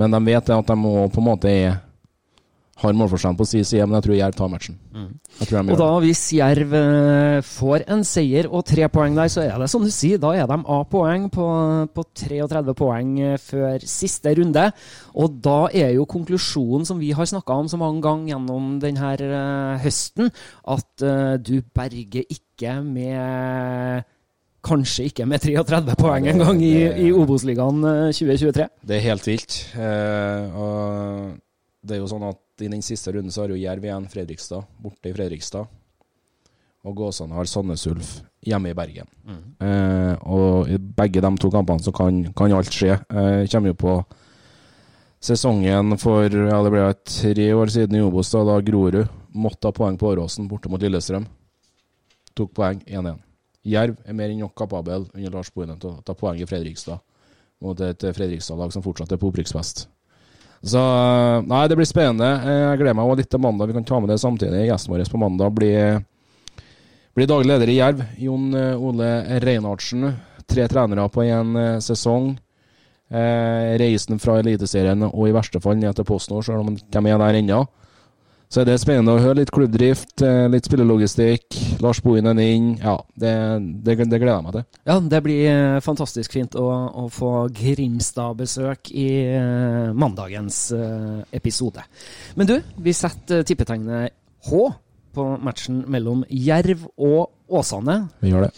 Men 0.00 0.16
de 0.16 0.22
vet 0.30 0.48
at 0.52 0.72
de 0.72 0.76
må 0.80 0.94
på 1.12 1.20
en 1.20 1.28
måte 1.28 1.52
er 1.52 1.76
har 2.76 2.96
målforskjellen 2.96 3.38
på 3.38 3.46
sin 3.48 3.64
side, 3.64 3.86
men 3.88 3.96
jeg 3.96 4.04
tror 4.04 4.18
Jerv 4.18 4.36
tar 4.36 4.50
matchen. 4.52 4.76
Mm. 4.92 5.12
og 5.72 5.78
da, 5.80 5.88
hvis 6.04 6.22
Jerv 6.36 6.74
eh, 6.76 7.38
får 7.44 7.84
en 7.92 8.02
seier 8.04 8.48
og 8.50 8.66
tre 8.68 8.88
poeng 8.92 9.16
der, 9.16 9.30
så 9.32 9.46
er 9.46 9.54
det 9.60 9.68
som 9.72 9.84
du 9.84 9.88
sier, 9.92 10.20
da 10.20 10.34
er 10.36 10.48
de 10.50 10.58
A-poeng 10.76 11.30
på, 11.32 11.46
på, 11.96 12.04
33 12.20 12.74
poeng 12.76 13.14
eh, 13.24 13.38
før 13.40 13.80
siste 13.80 14.34
runde. 14.36 14.66
Og 15.16 15.38
da 15.44 15.56
er 15.72 15.94
jo 15.96 16.04
konklusjonen 16.10 16.84
som 16.88 17.00
vi 17.00 17.14
har 17.16 17.28
snakka 17.28 17.56
om 17.62 17.70
så 17.72 17.80
mange 17.80 18.04
ganger 18.04 18.34
gjennom 18.34 18.76
denne 18.82 19.14
uh, 19.22 19.80
høsten, 19.80 20.28
at 20.68 21.04
du 21.40 21.54
berger 21.74 22.28
ikke 22.28 22.76
med 22.84 24.04
Kanskje 24.66 25.04
ikke 25.06 25.28
med 25.30 25.44
33 25.44 25.94
poeng 25.94 26.26
engang 26.26 26.58
i, 26.64 26.74
i 27.06 27.10
Obos-ligaen 27.14 27.84
2023. 28.10 28.66
Det 28.82 28.96
er 28.96 29.04
helt 29.04 29.28
vilt. 29.28 29.58
Uh, 29.78 30.56
og 30.58 31.36
det 31.86 31.96
er 31.96 32.02
jo 32.02 32.10
sånn 32.10 32.26
at 32.26 32.64
i 32.64 32.70
den 32.72 32.82
siste 32.84 33.12
runden 33.14 33.32
så 33.32 33.44
har 33.44 33.52
jo 33.52 33.58
Jerv 33.60 33.84
igjen 33.86 34.08
Fredrikstad, 34.10 34.66
borte 34.82 35.10
i 35.10 35.14
Fredrikstad. 35.16 35.68
Og 36.86 36.94
Gåsane 36.94 37.34
har 37.34 37.48
Sandnes 37.50 37.82
Ulf 37.90 38.12
hjemme 38.46 38.70
i 38.70 38.76
Bergen. 38.78 39.08
Mm. 39.26 39.40
Eh, 39.66 40.12
og 40.30 40.70
i 40.70 40.78
begge 40.78 41.22
de 41.24 41.32
to 41.42 41.50
kampene 41.50 41.82
så 41.82 41.92
kan, 41.94 42.20
kan 42.36 42.54
alt 42.54 42.70
skje. 42.70 42.94
Eh, 42.94 43.46
kommer 43.50 43.72
jo 43.72 43.78
på 43.80 43.96
sesongen 45.26 45.96
for 45.98 46.30
ja, 46.30 46.60
det 46.62 46.70
ble 46.70 46.84
tre 47.10 47.48
år 47.56 47.72
siden 47.74 47.98
i 47.98 48.04
Obos, 48.06 48.30
da, 48.30 48.44
da 48.46 48.60
Grorud 48.62 49.02
måtte 49.36 49.68
ha 49.68 49.74
poeng 49.74 49.98
på 49.98 50.12
Åråsen 50.12 50.46
borte 50.50 50.70
mot 50.70 50.82
Lillestrøm. 50.82 51.26
Tok 52.36 52.54
poeng 52.54 52.78
1-1. 52.86 53.18
Jerv 53.66 53.98
er 54.06 54.14
mer 54.14 54.30
enn 54.30 54.44
nok 54.44 54.54
kapabel 54.54 55.08
under 55.10 55.34
Lars 55.34 55.50
Bohinen 55.50 55.80
til 55.82 55.90
å 55.90 56.04
ta 56.06 56.14
poeng 56.14 56.38
i 56.38 56.46
Fredrikstad 56.46 57.02
mot 57.64 57.80
et 57.82 58.04
Fredrikstad-lag 58.14 58.70
som 58.70 58.84
fortsatt 58.84 59.16
er 59.16 59.18
på 59.18 59.32
opprykksfest. 59.32 59.86
Så 60.66 60.82
Nei, 61.46 61.66
det 61.70 61.76
blir 61.78 61.86
spennende. 61.86 62.28
Jeg 62.42 62.80
gleder 62.80 62.96
meg 62.98 63.06
også 63.06 63.20
litt 63.20 63.30
til 63.30 63.42
mandag. 63.42 63.70
Vi 63.70 63.76
kan 63.76 63.86
ta 63.86 64.00
med 64.02 64.10
det 64.10 64.18
samtidig. 64.18 64.64
Gjesten 64.66 64.94
vår 64.94 65.04
på 65.12 65.20
mandag 65.22 65.52
blir, 65.54 66.00
blir 67.14 67.28
daglig 67.30 67.52
leder 67.52 67.70
i 67.70 67.76
Jerv. 67.78 68.02
Jon 68.18 68.48
eh, 68.58 68.88
Ole 68.88 69.10
Reinhardsen. 69.44 70.08
Tre 70.46 70.66
trenere 70.70 71.06
på 71.12 71.22
én 71.22 71.54
eh, 71.60 71.78
sesong. 71.84 72.32
Eh, 73.06 73.76
reisen 73.78 74.18
fra 74.18 74.40
Eliteserien 74.40 75.06
og 75.06 75.28
i 75.28 75.34
verste 75.36 75.62
fall 75.62 75.78
ned 75.78 75.94
til 75.94 76.08
PostNord, 76.08 76.42
selv 76.48 76.64
om 76.64 76.74
de 76.74 77.02
er 77.12 77.22
der 77.22 77.38
ennå. 77.38 77.62
Så 78.46 78.62
er 78.62 78.68
det 78.68 78.76
spennende 78.78 79.16
å 79.16 79.18
høre 79.18 79.40
litt 79.40 79.50
klubbdrift, 79.54 80.22
eh, 80.22 80.46
litt 80.52 80.68
spillelogistikk. 80.68 81.56
Lars 81.82 81.98
Bohinen 82.04 82.38
inn. 82.38 82.68
Ja, 82.78 82.94
det, 83.18 83.32
det, 83.82 83.96
det, 83.98 84.20
gleder 84.20 84.36
jeg 84.36 84.44
meg 84.46 84.54
til. 84.54 84.64
Ja, 84.86 84.98
det 85.02 85.20
blir 85.26 85.40
eh, 85.50 85.78
fantastisk 85.82 86.36
fint 86.36 86.54
å, 86.58 86.66
å 87.02 87.08
få 87.10 87.32
Grimstad-besøk 87.56 88.92
i 88.94 89.08
uh, 89.34 89.90
mandagens 89.98 90.60
episode. 91.34 91.82
Men 92.38 92.48
du, 92.48 92.54
vi 92.82 92.94
setter 92.94 93.42
tippetegnet 93.46 94.14
H 94.46 94.62
på 95.16 95.26
matchen 95.42 95.82
mellom 95.90 96.22
Jerv 96.30 96.86
og 97.02 97.50
Åsane. 97.50 97.98
Vi 98.22 98.30
gjør 98.30 98.46
det. 98.46 98.52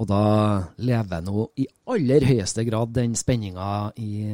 Og 0.00 0.08
da 0.08 0.24
lever 0.80 1.22
nå 1.22 1.46
i 1.60 1.68
aller 1.92 2.24
høyeste 2.26 2.64
grad 2.66 2.94
den 2.96 3.14
spenninga 3.18 3.70
i 4.00 4.24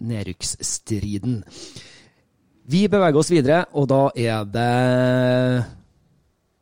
nedrykksstriden. 0.00 1.42
Vi 2.70 2.84
beveger 2.86 3.18
oss 3.18 3.30
videre, 3.32 3.64
og 3.74 3.88
da 3.90 4.04
er 4.14 4.44
det 4.46 5.64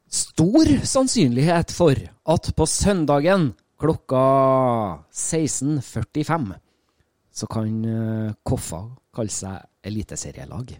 stor 0.09 0.71
sannsynlighet 0.89 1.75
for 1.75 1.99
at 2.33 2.49
på 2.57 2.67
søndagen 2.71 3.51
klokka 3.79 4.23
16.45 5.13 6.49
så 7.39 7.51
kan 7.51 7.85
eh, 7.85 8.33
Koffa 8.41 8.81
kalle 9.15 9.35
seg 9.35 9.61
eliteserielag. 9.85 10.73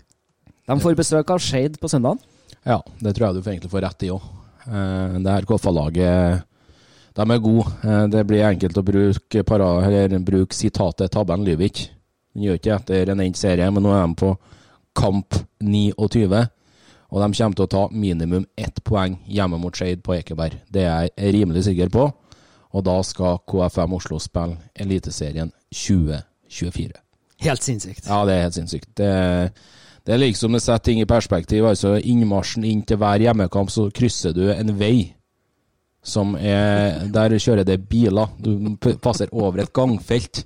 De 0.69 0.81
får 0.81 0.97
besøk 0.97 1.31
av 1.37 1.45
Skeid 1.45 1.77
på 1.79 1.93
søndagen. 1.93 2.25
Ja, 2.65 2.81
det 2.99 3.13
tror 3.15 3.29
jeg 3.29 3.37
du 3.37 3.45
egentlig 3.45 3.73
får 3.73 3.85
rett 3.85 4.09
i 4.09 4.13
òg. 4.15 4.25
Eh, 4.65 5.21
det 5.21 5.35
her 5.37 5.49
Koffa-laget 5.51 6.47
de 7.19 7.33
er 7.35 7.45
gode. 7.45 7.71
Eh, 7.85 8.05
det 8.17 8.25
blir 8.31 8.49
enkelt 8.49 8.81
å 8.81 8.89
bruke, 8.95 9.45
para, 9.45 9.73
bruke 10.25 10.57
sitatet 10.57 11.13
'tabben 11.13 11.45
lyver 11.45 11.69
ikke'. 11.69 11.91
Den 12.33 12.49
gjør 12.49 12.63
ikke 12.63 12.77
etter 12.81 13.11
en 13.13 13.21
endt 13.21 13.37
serie, 13.37 13.71
men 13.71 13.85
nå 13.85 13.93
er 13.93 14.07
de 14.07 14.25
på 14.25 14.39
kamp 14.99 15.37
29. 15.63 16.47
Og 17.09 17.23
de 17.23 17.29
kommer 17.39 17.57
til 17.57 17.65
å 17.65 17.73
ta 17.73 17.83
minimum 17.95 18.47
ett 18.59 18.83
poeng 18.85 19.17
hjemme 19.31 19.61
mot 19.63 19.77
Skeid 19.77 20.03
på 20.05 20.19
Ekeberg. 20.19 20.59
Det 20.69 20.85
er 20.85 21.09
jeg 21.09 21.35
rimelig 21.39 21.65
sikker 21.71 21.93
på. 21.93 22.09
Og 22.77 22.85
da 22.85 22.99
skal 23.07 23.41
KFM 23.49 23.95
Oslo 23.97 24.19
spille 24.21 24.59
Eliteserien 24.77 25.53
2024. 25.73 26.99
Helt 27.47 27.65
sinnssykt. 27.65 28.09
Ja, 28.09 28.25
det 28.27 28.35
er 28.35 28.49
helt 28.49 28.59
sinnssykt. 28.59 28.91
Det, 28.99 29.13
det 30.05 30.15
er 30.15 30.21
liksom 30.21 30.59
å 30.59 30.61
sette 30.61 30.91
ting 30.91 31.01
i 31.01 31.09
perspektiv. 31.09 31.65
Altså 31.71 31.97
Innmarsjen 31.97 32.67
inn 32.69 32.83
til 32.85 33.01
hver 33.01 33.23
hjemmekamp, 33.23 33.73
så 33.73 33.89
krysser 33.95 34.37
du 34.37 34.49
en 34.53 34.75
vei 34.79 35.15
som 36.09 36.37
er 36.39 37.09
Der 37.13 37.35
kjører 37.37 37.67
det 37.67 37.83
biler. 37.91 38.31
Du 38.41 38.77
passer 39.03 39.29
over 39.33 39.65
et 39.65 39.73
gangfelt. 39.75 40.45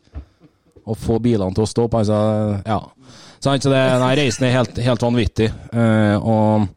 Og 0.82 0.98
få 0.98 1.20
bilene 1.22 1.54
til 1.54 1.62
å 1.62 1.70
stå 1.70 1.86
på. 1.86 2.00
Altså, 2.00 2.16
ja. 2.66 2.80
Så 3.42 3.56
det, 3.58 3.82
nei, 3.98 4.12
reisen 4.20 4.46
er 4.46 4.54
helt, 4.54 4.78
helt 4.78 5.02
vanvittig. 5.02 5.48
Uh, 5.74 6.14
og 6.22 6.68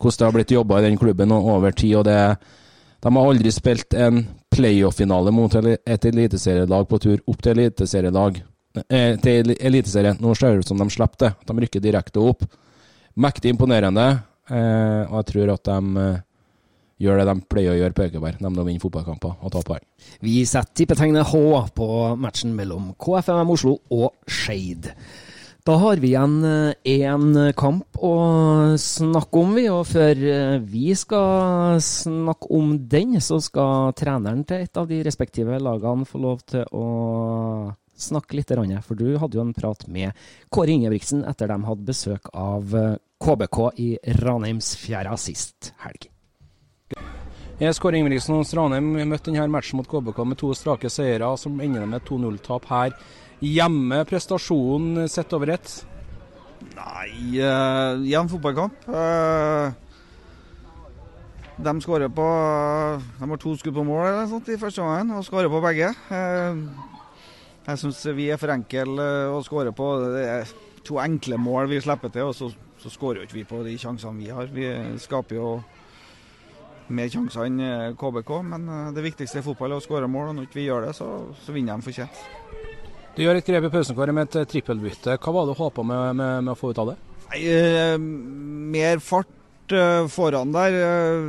hvordan 0.00 0.18
det 0.18 0.26
har 0.26 0.34
blitt 0.36 0.52
jobba 0.52 0.80
i 0.80 0.84
den 0.88 0.98
klubben 1.00 1.32
over 1.32 1.72
tid. 1.72 1.96
og 1.96 2.04
det 2.04 2.36
De 3.00 3.16
har 3.16 3.30
aldri 3.30 3.52
spilt 3.52 3.94
en 3.94 4.26
playoff-finale 4.50 5.32
mot 5.32 5.54
et 5.54 6.04
eliteserielag 6.04 6.88
på 6.88 6.98
tur 6.98 7.20
opp 7.26 7.42
til 7.42 7.58
eliteserielag. 7.58 8.42
Eh, 8.88 9.16
til 9.18 9.54
eliteserien. 9.58 10.18
Nå 10.20 10.34
ser 10.34 10.54
det 10.54 10.64
ut 10.64 10.72
som 10.72 10.78
de 10.78 10.88
slipper 10.90 11.26
det. 11.26 11.30
De 11.46 11.64
rykker 11.64 11.80
direkte 11.80 12.22
opp. 12.22 12.44
Mektig 13.16 13.54
imponerende. 13.54 14.08
Eh, 14.50 15.02
og 15.08 15.16
jeg 15.20 15.28
tror 15.32 15.54
at 15.54 15.64
de 15.70 16.04
eh, 16.04 16.20
gjør 17.00 17.20
det 17.20 17.26
de 17.30 17.46
pleier 17.50 17.72
å 17.72 17.78
gjøre 17.78 17.96
på 17.96 18.06
Økeberg, 18.08 18.40
nemlig 18.44 18.62
å 18.62 18.68
vinne 18.68 18.82
fotballkamper 18.82 19.40
og 19.40 19.52
ta 19.54 19.62
poeng. 19.64 19.82
Vi 20.20 20.42
setter 20.44 20.82
tippetegnet 20.82 21.30
H 21.32 21.42
på 21.74 21.88
matchen 22.20 22.52
mellom 22.56 22.92
KFM 23.00 23.52
Oslo 23.56 23.78
og 23.94 24.12
Skeid. 24.28 24.90
Da 25.64 25.74
har 25.76 25.96
vi 26.00 26.08
igjen 26.14 26.44
én 26.88 27.36
eh, 27.36 27.52
kamp 27.58 27.98
å 28.00 28.12
snakke 28.80 29.40
om, 29.42 29.50
vi. 29.58 29.66
Og 29.68 29.82
før 29.90 30.22
eh, 30.32 30.56
vi 30.64 30.94
skal 30.96 31.80
snakke 31.84 32.48
om 32.56 32.72
den, 32.88 33.18
så 33.20 33.40
skal 33.44 33.92
treneren 33.98 34.44
til 34.48 34.64
et 34.64 34.80
av 34.80 34.88
de 34.88 35.02
respektive 35.04 35.60
lagene 35.60 36.08
få 36.08 36.22
lov 36.22 36.40
til 36.48 36.64
å 36.72 36.86
snakke 38.00 38.38
litt. 38.38 38.54
For 38.86 38.96
du 38.96 39.18
hadde 39.20 39.36
jo 39.36 39.44
en 39.44 39.56
prat 39.56 39.84
med 39.92 40.16
Kåre 40.48 40.72
Ingebrigtsen 40.72 41.26
etter 41.28 41.52
de 41.52 41.60
hadde 41.66 41.88
besøk 41.92 42.32
av 42.32 42.72
KBK 43.20 43.60
eh, 43.66 43.84
i 43.84 44.16
Ranheimsfjæra 44.22 45.18
sist 45.20 45.74
helg. 45.84 46.08
Jeg 47.60 47.76
Kåre 47.76 48.00
Ingebrigtsen 48.00 48.38
hos 48.38 48.54
Ranheim 48.56 48.94
møtte 49.04 49.28
denne 49.28 49.50
matchen 49.52 49.82
mot 49.82 49.88
KBK 49.90 50.24
med 50.24 50.40
to 50.40 50.54
strake 50.56 50.88
seire, 50.88 51.34
som 51.36 51.60
ender 51.60 51.84
med 51.84 52.06
2-0-tap 52.08 52.70
her 52.72 52.96
Hjemme 53.40 54.04
prestasjonen 54.04 55.08
sett 55.08 55.32
over 55.32 55.48
ett? 55.54 55.70
Nei, 56.76 57.40
uh, 57.40 57.96
jevn 58.04 58.28
fotballkamp. 58.28 58.82
Uh, 58.84 59.72
de 61.60 61.72
skårer 61.80 62.08
på 62.12 62.26
De 63.16 63.28
har 63.30 63.40
to 63.40 63.54
skudd 63.56 63.76
på 63.76 63.84
mål 63.84 64.06
eller 64.10 64.28
sånt 64.28 64.48
i 64.52 64.58
første 64.60 64.84
omgang 64.84 65.14
og 65.16 65.24
skårer 65.24 65.48
på 65.52 65.62
begge. 65.64 65.88
Uh, 66.12 66.68
jeg 67.64 67.80
syns 67.80 68.02
vi 68.16 68.28
er 68.28 68.40
for 68.40 68.52
enkle 68.52 69.06
å 69.32 69.40
skåre 69.46 69.72
på. 69.72 69.88
Det 70.04 70.26
er 70.26 70.52
to 70.84 71.00
enkle 71.00 71.40
mål 71.40 71.70
vi 71.72 71.80
slipper 71.80 72.12
til, 72.12 72.28
og 72.28 72.36
så, 72.36 72.50
så 72.82 72.92
skårer 72.92 73.22
jo 73.22 73.28
ikke 73.28 73.38
vi 73.38 73.48
på 73.48 73.62
de 73.64 73.76
sjansene 73.80 74.20
vi 74.20 74.28
har. 74.36 74.52
Vi 74.52 74.68
skaper 75.00 75.40
jo 75.40 75.54
mer 76.92 77.08
sjanser 77.08 77.48
enn 77.48 77.96
KBK, 77.96 78.34
men 78.52 78.68
det 78.92 79.06
viktigste 79.06 79.40
i 79.40 79.46
fotball 79.48 79.72
er 79.72 79.80
å 79.80 79.84
skåre 79.84 80.10
mål. 80.10 80.34
og 80.34 80.36
Når 80.36 80.50
ikke 80.50 80.60
vi 80.60 80.68
gjør 80.68 80.90
det, 80.90 80.96
så, 80.98 81.08
så 81.40 81.56
vinner 81.56 81.80
de 81.80 81.88
fortjent. 81.88 82.24
Du 83.16 83.24
gjør 83.24 83.40
et 83.40 83.46
grep 83.46 83.66
i 83.66 83.72
pausen 83.72 83.98
med 83.98 84.22
et 84.28 84.40
eh, 84.40 84.48
trippelbytte. 84.48 85.18
Hva 85.18 85.34
var 85.34 85.46
det 85.46 85.54
du 85.54 85.60
håpa 85.60 85.84
med, 85.86 86.16
med, 86.16 86.44
med, 86.46 86.52
å 86.54 86.58
få 86.58 86.72
ut 86.72 86.80
av 86.82 86.92
det? 86.92 86.96
Nei, 87.30 87.40
eh, 87.50 87.94
mer 87.98 89.02
fart 89.04 89.74
eh, 89.74 90.06
foran 90.10 90.54
der, 90.54 90.78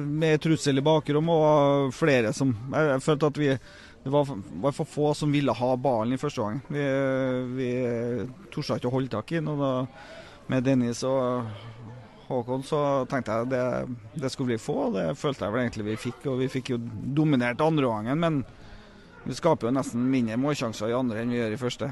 med 0.06 0.41
trussel 0.44 0.82
i 0.82 0.86
bakrommet 0.86 1.46
og 1.46 1.96
flere 1.98 2.34
som 2.38 2.54
jeg 2.74 3.02
følte 3.06 3.32
at 3.32 3.41
vi 3.41 3.54
det 4.02 4.10
var, 4.10 4.26
var, 4.63 4.74
for 4.74 4.89
få 4.89 5.12
som 5.13 5.30
ville 5.30 5.54
ha 5.54 5.76
ballen 5.78 6.15
i 6.15 6.17
første 6.17 6.41
gang. 6.41 6.56
Vi, 6.74 6.86
vi 7.54 7.67
torde 8.50 8.80
ikke 8.80 8.89
å 8.89 8.96
holde 8.96 9.13
tak 9.13 9.30
i 9.30 9.38
den. 9.38 9.52
og 9.54 9.62
da 9.62 9.74
med 10.52 10.65
Dennis 10.65 11.04
og 11.08 11.46
Håkon, 12.28 12.63
så 12.63 12.80
tenkte 13.12 13.36
jeg 13.36 13.52
det, 13.52 13.63
det 14.24 14.32
skulle 14.32 14.54
bli 14.54 14.62
få. 14.62 14.78
og 14.88 14.98
Det 14.98 15.06
følte 15.20 15.46
jeg 15.46 15.54
vel 15.54 15.63
egentlig 15.65 15.88
vi 15.89 16.00
fikk. 16.08 16.26
Og 16.32 16.41
vi 16.41 16.50
fikk 16.52 16.74
jo 16.74 16.80
dominert 17.15 17.62
andreomgangen, 17.63 18.20
men 18.20 18.41
vi 19.25 19.36
skaper 19.38 19.69
jo 19.69 19.75
nesten 19.75 20.07
mindre 20.12 20.38
målsjanser 20.41 20.89
i 20.91 20.95
andre 20.97 21.21
enn 21.21 21.34
vi 21.34 21.39
gjør 21.39 21.53
i 21.55 21.60
første. 21.62 21.91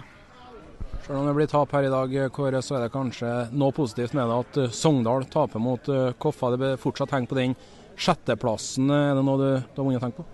Selv 1.06 1.20
om 1.22 1.28
det 1.30 1.36
blir 1.38 1.50
tap 1.50 1.72
her 1.74 1.86
i 1.88 1.92
dag, 1.94 2.16
Kåre, 2.36 2.62
så 2.66 2.76
er 2.78 2.86
det 2.86 2.94
kanskje 2.94 3.30
noe 3.56 3.74
positivt 3.76 4.14
med 4.18 4.28
det 4.30 4.40
at 4.44 4.58
eh, 4.64 4.74
Sogndal 4.76 5.26
taper 5.32 5.62
mot 5.64 5.90
eh, 5.90 6.12
Koffa. 6.22 6.52
Det 6.54 6.60
blir 6.62 6.82
fortsatt 6.82 7.14
hengt 7.16 7.30
på 7.32 7.38
den 7.40 7.56
sjetteplassen. 8.00 8.90
Er 8.94 9.16
det 9.18 9.24
noe 9.26 9.40
du, 9.40 9.50
du 9.64 9.82
har 9.82 9.88
vunnet 9.88 10.04
tenkt 10.04 10.20
på? 10.20 10.26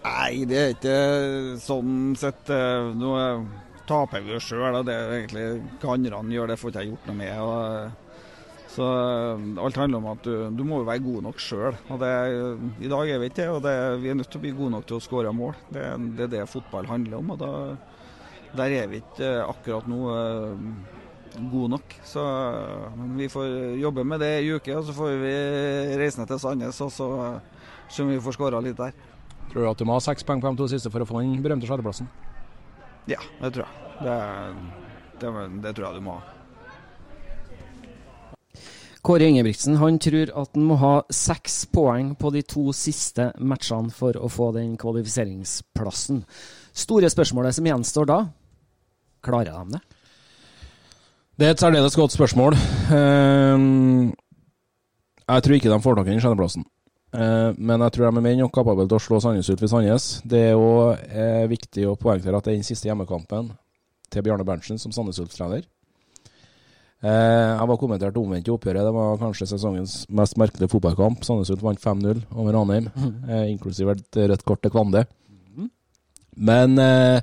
Nei, 0.00 0.44
det 0.48 0.58
er 0.60 0.74
ikke 0.74 0.98
sånn 1.60 2.14
sett. 2.18 2.48
eh, 2.52 2.90
Nå 2.96 3.14
eh, 3.20 3.42
taper 3.88 4.24
vi 4.24 4.34
jo 4.36 4.42
sjøl, 4.42 4.80
og 4.80 4.86
det 4.88 4.96
er 4.96 5.16
egentlig 5.20 5.46
hva 5.82 5.96
andre 5.96 6.22
gjør, 6.36 6.52
det 6.52 6.58
får 6.60 6.72
ikke 6.72 6.84
jeg 6.84 6.92
gjort 6.94 7.10
noe 7.10 7.18
med. 7.20 7.34
Og, 7.44 7.58
eh, 7.76 8.09
så 8.70 8.86
eh, 8.86 9.40
alt 9.64 9.78
handler 9.80 9.98
om 9.98 10.08
at 10.12 10.22
du, 10.26 10.34
du 10.54 10.62
må 10.66 10.82
være 10.86 11.02
god 11.02 11.26
nok 11.26 11.42
sjøl. 11.42 11.74
I 11.90 12.90
dag 12.90 13.10
er 13.10 13.18
vi 13.18 13.30
ikke 13.30 13.42
det, 13.42 13.48
og 13.50 13.64
det, 13.64 13.74
vi 14.02 14.12
er 14.12 14.18
nødt 14.18 14.30
til 14.30 14.38
å 14.38 14.44
bli 14.44 14.54
gode 14.54 14.74
nok 14.76 14.86
til 14.86 15.00
å 15.00 15.02
skåre 15.02 15.34
mål. 15.34 15.58
Det, 15.74 15.88
det 16.18 16.28
er 16.28 16.32
det 16.36 16.46
fotball 16.52 16.86
handler 16.90 17.18
om. 17.18 17.34
og 17.34 17.42
da, 17.42 17.50
Der 18.60 18.76
er 18.78 18.90
vi 18.92 19.02
ikke 19.02 19.26
eh, 19.26 19.42
akkurat 19.42 19.90
nå 19.90 20.00
eh, 20.14 20.64
gode 21.50 21.72
nok. 21.74 21.98
Så 22.06 22.24
men 22.94 23.18
vi 23.18 23.30
får 23.32 23.76
jobbe 23.82 24.06
med 24.06 24.22
det 24.22 24.32
i 24.44 24.54
uke, 24.54 24.78
og 24.78 24.86
så 24.86 24.94
får 24.94 25.18
vi 25.18 25.36
reise 25.98 26.22
ned 26.22 26.30
til 26.30 26.42
Sandnes 26.42 26.82
og 26.86 26.94
så 26.94 27.12
se 27.90 28.04
om 28.04 28.10
vi 28.14 28.22
får 28.22 28.38
skåra 28.38 28.62
litt 28.62 28.78
der. 28.78 28.94
Tror 29.50 29.64
du 29.66 29.70
at 29.72 29.82
du 29.82 29.86
må 29.88 29.96
ha 29.98 30.02
seks 30.02 30.22
poeng 30.26 30.42
på 30.42 30.52
de 30.52 30.62
to 30.62 30.70
siste 30.70 30.92
for 30.94 31.02
å 31.02 31.08
få 31.10 31.22
den 31.24 31.40
berømte 31.42 31.66
sjetteplassen? 31.66 32.06
Ja, 33.10 33.18
det 33.40 33.56
tror 33.56 33.66
jeg. 33.66 33.96
Det, 34.04 34.18
det, 35.22 35.32
det 35.64 35.72
tror 35.74 35.88
jeg 35.88 35.98
du 35.98 36.06
må 36.06 36.20
ha. 36.20 36.39
Kåre 39.00 39.28
Ingebrigtsen 39.30 39.78
han 39.80 39.96
tror 40.02 40.32
at 40.42 40.50
han 40.56 40.66
må 40.68 40.76
ha 40.80 40.94
seks 41.14 41.62
poeng 41.72 42.12
på 42.20 42.32
de 42.34 42.42
to 42.44 42.66
siste 42.76 43.30
matchene 43.40 43.92
for 43.94 44.16
å 44.16 44.28
få 44.28 44.50
den 44.56 44.74
kvalifiseringsplassen. 44.80 46.20
Store 46.76 47.08
spørsmålet 47.12 47.56
som 47.56 47.70
gjenstår 47.70 48.10
da, 48.10 48.18
klarer 49.24 49.56
de 49.56 49.78
det? 49.78 49.80
Det 51.40 51.48
er 51.48 51.54
et 51.54 51.62
særdeles 51.62 51.96
godt 51.96 52.12
spørsmål. 52.12 52.58
Ehm, 52.92 54.12
jeg 55.24 55.44
tror 55.46 55.56
ikke 55.56 55.72
de 55.72 55.80
får 55.80 55.96
tak 55.96 56.10
i 56.10 56.12
den 56.12 56.20
sjetteplassen. 56.20 56.66
Eh, 57.16 57.50
men 57.56 57.80
jeg 57.80 57.94
tror 57.94 58.04
de 58.04 58.10
er 58.10 58.20
mer 58.20 58.34
enn 58.34 58.42
nok 58.44 58.52
kapable 58.54 58.84
til 58.84 58.98
å 58.98 59.02
slå 59.02 59.22
Sandnes 59.24 59.48
ut 59.48 59.62
ved 59.62 59.72
Sandnes. 59.72 60.10
Det 60.28 60.42
er 60.50 60.60
òg 60.60 61.00
eh, 61.08 61.46
viktig 61.50 61.88
å 61.88 61.96
poengtere 61.98 62.36
at 62.36 62.44
det 62.44 62.52
er 62.52 62.60
den 62.60 62.68
siste 62.68 62.90
hjemmekampen 62.90 63.48
til 64.12 64.26
Bjarne 64.26 64.44
Berntsen 64.44 64.78
som 64.78 64.92
Sandnes 64.92 65.22
Ulf-trener. 65.22 65.64
Eh, 67.00 67.50
jeg 67.56 67.68
var 67.70 67.78
kommentert 67.80 68.18
omvendt 68.20 68.48
i 68.48 68.52
oppgjøret. 68.52 68.84
Det 68.84 68.92
var 68.92 69.20
kanskje 69.22 69.48
sesongens 69.48 69.94
mest 70.12 70.36
merkelige 70.40 70.68
fotballkamp. 70.68 71.22
Sandnesund 71.24 71.62
vant 71.64 71.80
5-0 71.80 72.20
over 72.36 72.52
Ranheim, 72.58 72.90
eh, 73.28 73.46
inklusiv 73.54 73.88
et 73.94 74.20
rødt 74.20 74.44
kort 74.44 74.60
til 74.62 74.74
Kvande. 74.74 75.06
Men 76.36 76.78
eh, 76.78 77.20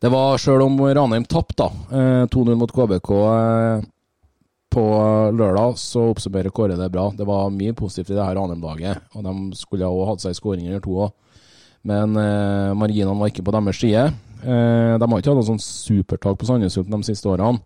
det 0.00 0.10
var, 0.12 0.40
sjøl 0.40 0.64
om 0.64 0.80
Ranheim 0.80 1.26
tapte 1.28 1.68
eh, 1.92 2.24
2-0 2.32 2.56
mot 2.56 2.72
KBK 2.72 3.12
på 4.68 4.84
lørdag, 5.32 5.78
så 5.80 6.08
oppsummerer 6.12 6.52
Kåre 6.54 6.76
det 6.76 6.90
bra. 6.92 7.08
Det 7.16 7.26
var 7.28 7.48
mye 7.52 7.76
positivt 7.76 8.12
i 8.12 8.18
det 8.18 8.24
her 8.24 8.36
Ranheim-laget, 8.36 9.04
og 9.16 9.24
de 9.24 9.56
skulle 9.56 9.88
ha 9.88 10.08
hatt 10.10 10.24
seg 10.24 10.36
skåring 10.36 10.68
eller 10.68 10.82
to 10.84 10.96
òg. 11.06 11.12
Men 11.88 12.16
eh, 12.20 12.74
marginene 12.76 13.16
var 13.20 13.30
ikke 13.30 13.44
på 13.46 13.54
deres 13.54 13.80
side. 13.80 14.04
Eh, 14.42 14.94
de 14.98 15.08
har 15.08 15.20
ikke 15.20 15.32
hatt 15.32 15.40
noe 15.40 15.50
sånn 15.52 15.62
supertak 15.62 16.40
på 16.40 16.48
Sandnesund 16.48 16.88
de 16.92 17.00
siste 17.06 17.28
årene. 17.30 17.60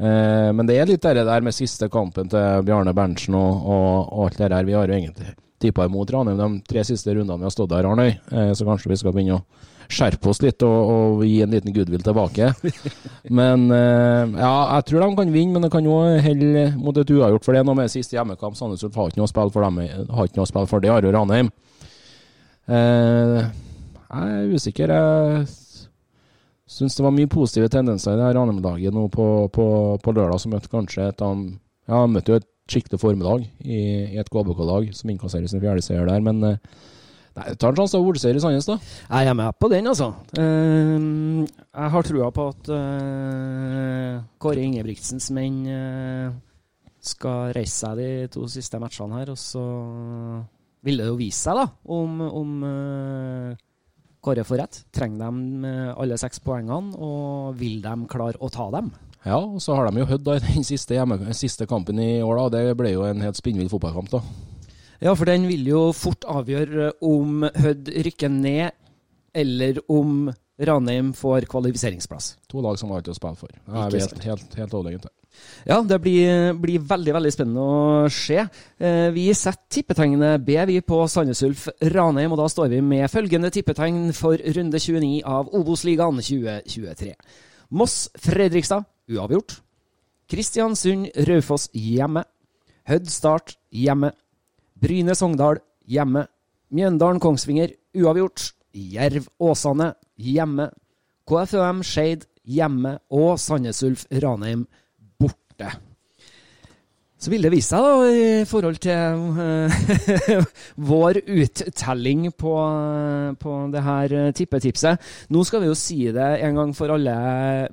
Eh, 0.00 0.48
men 0.56 0.68
det 0.68 0.78
er 0.80 0.88
litt 0.88 1.04
det 1.04 1.26
der 1.28 1.44
med 1.44 1.52
siste 1.52 1.90
kampen 1.92 2.30
til 2.32 2.64
Bjarne 2.64 2.94
Berntsen 2.96 3.36
og, 3.36 3.66
og, 3.68 4.08
og 4.08 4.26
alt 4.28 4.40
det 4.40 4.52
der. 4.54 4.68
Vi 4.68 4.76
har 4.76 4.88
jo 4.88 4.96
egentlig 4.96 5.34
tippa 5.60 5.84
imot 5.84 6.10
Ranheim 6.14 6.38
de 6.40 6.62
tre 6.64 6.84
siste 6.88 7.12
rundene 7.12 7.36
vi 7.42 7.44
har 7.44 7.52
stått 7.52 7.72
der, 7.74 7.88
Arnøy. 7.88 8.14
Eh, 8.32 8.52
så 8.56 8.64
kanskje 8.64 8.94
vi 8.94 8.98
skal 9.00 9.12
begynne 9.12 9.42
å 9.42 9.44
skjerpe 9.90 10.30
oss 10.30 10.40
litt 10.40 10.62
og, 10.62 10.90
og 10.94 11.24
gi 11.26 11.40
en 11.44 11.52
liten 11.52 11.74
goodwill 11.74 12.02
tilbake. 12.06 12.52
Men 13.40 13.66
eh, 13.74 14.40
ja, 14.40 14.52
jeg 14.78 14.88
tror 14.88 15.04
de 15.04 15.10
kan 15.18 15.34
vinne, 15.34 15.52
men 15.58 15.66
det 15.66 15.72
kan 15.74 15.84
jo 15.84 15.98
helle 16.24 16.68
mot 16.78 16.96
et 16.96 17.12
uavgjort. 17.12 17.44
For 17.44 17.52
det 17.52 17.60
er 17.60 17.68
noe 17.68 17.78
med 17.82 17.92
siste 17.92 18.16
hjemmekamp. 18.16 18.56
Sandnes 18.56 18.86
Ulf 18.86 18.96
har 18.96 19.10
ikke 19.10 19.20
noe 19.20 19.28
å 19.28 19.32
spille 19.34 19.52
for 19.52 19.66
dem. 19.66 19.82
Har 20.14 20.30
ikke 20.30 20.40
noe 20.40 20.48
å 20.48 20.52
spille 20.52 20.70
for 20.70 20.84
det, 20.84 20.92
har 20.94 21.04
jo 21.04 21.12
Ranheim. 21.14 21.50
Eh, 22.70 23.40
jeg 24.10 24.38
er 24.38 24.54
usikker. 24.54 24.94
Jeg 24.94 25.44
syns 26.70 26.96
det 26.96 27.04
var 27.04 27.14
mye 27.14 27.30
positive 27.30 27.70
tendenser 27.72 28.14
i 28.14 28.20
det 28.20 28.28
her 28.28 28.38
Ranheim-laget 28.38 28.94
nå 28.94 29.08
på, 29.12 29.26
på, 29.54 29.66
på, 30.02 30.14
lørdag, 30.14 30.38
som 30.42 30.54
møtte 30.54 30.70
kanskje 30.72 31.10
et 31.10 31.26
av 31.26 31.42
Ja, 31.90 32.04
møtte 32.06 32.30
jo 32.30 32.38
et 32.38 32.46
skikkelig 32.70 33.00
formiddag 33.02 33.48
i, 33.64 33.80
i 34.14 34.20
et 34.20 34.30
KBK-lag 34.30 34.92
som 34.94 35.10
innkasserer 35.10 35.50
sin 35.50 35.62
fjerde 35.62 35.82
seier 35.82 36.06
der, 36.06 36.22
men 36.22 36.44
eh, 36.46 36.58
Nei, 37.38 37.52
Ta 37.62 37.70
en 37.70 37.76
sjanse 37.78 37.94
på 37.94 38.10
Olseier 38.10 38.34
i 38.34 38.40
Sandnes, 38.42 38.66
da. 38.66 38.74
Jeg 39.06 39.30
er 39.30 39.36
med 39.38 39.58
på 39.62 39.68
den, 39.70 39.86
altså. 39.86 40.08
Uh, 40.34 41.46
jeg 41.46 41.92
har 41.94 42.06
trua 42.06 42.30
på 42.34 42.46
at 42.50 42.70
uh, 42.74 44.16
Kåre 44.42 44.64
Ingebrigtsens 44.66 45.30
menn 45.36 45.60
uh, 45.70 46.32
skal 47.00 47.54
reise 47.54 47.84
seg 47.84 48.00
de 48.00 48.08
to 48.34 48.48
siste 48.50 48.82
matchene 48.82 49.20
her, 49.20 49.30
og 49.30 49.38
så 49.38 49.62
vil 50.84 50.98
det 51.00 51.06
jo 51.06 51.20
vise 51.20 51.46
seg, 51.46 51.60
da, 51.60 51.68
om, 51.94 52.18
om 52.26 52.52
Kåre 54.20 54.44
får 54.44 54.58
rett. 54.60 54.80
Trenger 54.92 55.30
de 55.30 55.70
alle 55.96 56.18
seks 56.20 56.42
poengene, 56.44 56.92
og 57.00 57.54
vil 57.60 57.80
de 57.84 57.94
klare 58.10 58.36
å 58.40 58.50
ta 58.52 58.66
dem? 58.74 58.90
Ja, 59.24 59.36
og 59.38 59.60
så 59.60 59.74
har 59.76 59.88
de 59.90 60.00
jo 60.00 60.08
Hødd 60.08 60.28
i 60.32 60.38
den 60.46 60.64
siste, 60.64 60.96
hjemme, 60.96 61.18
siste 61.36 61.66
kampen 61.68 61.98
i 62.00 62.20
år. 62.24 62.36
da, 62.50 62.58
Det 62.58 62.76
ble 62.76 62.92
jo 62.94 63.02
en 63.04 63.20
helt 63.20 63.36
spinnvill 63.36 63.68
fotballkamp. 63.72 64.10
da. 64.10 64.20
Ja, 65.00 65.14
for 65.14 65.24
den 65.24 65.46
vil 65.48 65.64
jo 65.68 65.92
fort 65.96 66.24
avgjøre 66.28 66.92
om 67.00 67.42
Hødd 67.56 67.88
rykker 68.04 68.28
ned, 68.32 68.72
eller 69.34 69.80
om 69.88 70.30
Ranheim 70.60 71.12
får 71.16 71.46
kvalifiseringsplass. 71.48 72.34
To 72.52 72.60
lag 72.60 72.76
som 72.78 72.90
var 72.92 73.00
ute 73.00 73.12
å 73.12 73.16
spille 73.16 73.36
for. 73.40 73.48
Jeg 73.48 73.92
vet, 73.96 74.24
helt, 74.24 74.54
helt 74.60 74.74
overlegent. 74.76 75.06
Ja, 75.68 75.80
det 75.84 75.98
blir, 76.00 76.52
blir, 76.56 76.80
veldig 76.88 77.14
veldig 77.16 77.32
spennende 77.34 77.64
å 77.64 78.08
se. 78.12 78.38
Eh, 78.80 79.08
vi 79.14 79.26
setter 79.36 79.80
tippetegnet 79.80 80.44
B 80.44 80.56
vi 80.70 80.78
på 80.80 81.02
Sandnes 81.08 81.42
Ulf 81.46 81.66
Ranheim, 81.94 82.32
og 82.32 82.40
da 82.40 82.48
står 82.48 82.70
vi 82.72 82.80
med 82.84 83.10
følgende 83.12 83.52
tippetegn 83.52 84.14
for 84.16 84.40
runde 84.56 84.80
29 84.80 85.20
av 85.28 85.52
Obos-ligaen 85.56 86.22
2023. 86.24 87.12
Moss 87.76 88.08
Fredrikstad 88.18 88.88
uavgjort. 89.10 89.60
Kristiansund 90.30 91.10
Raufoss 91.28 91.68
hjemme. 91.74 92.24
Hødd 92.88 93.10
Start 93.10 93.56
hjemme. 93.74 94.12
Bryne 94.80 95.14
Sogndal 95.18 95.60
hjemme. 95.86 96.24
Mjøndalen 96.70 97.20
Kongsvinger 97.22 97.74
uavgjort. 97.98 98.52
Jerv 98.72 99.26
Åsane 99.42 99.92
hjemme. 100.16 100.70
KFUM 101.28 101.82
Skeid 101.86 102.26
hjemme. 102.46 102.96
Og 103.10 103.38
Sandnes 103.42 103.82
Ulf 103.86 104.06
Ranheim 104.22 104.66
borte. 105.60 105.86
Så 107.20 107.28
vil 107.28 107.42
det 107.44 107.50
vise 107.52 107.76
seg, 107.76 107.84
da, 107.84 108.04
i 108.08 108.44
forhold 108.48 108.78
til 108.80 109.24
uh, 109.36 110.46
vår 110.90 111.18
uttelling 111.28 112.30
på, 112.32 112.54
på 113.36 113.56
det 113.74 113.82
her 113.84 114.14
tippetipset. 114.32 115.10
Nå 115.28 115.42
skal 115.44 115.60
vi 115.60 115.68
jo 115.68 115.76
si 115.76 115.98
det 116.16 116.30
en 116.46 116.56
gang 116.56 116.72
for 116.72 116.94
alle 116.94 117.18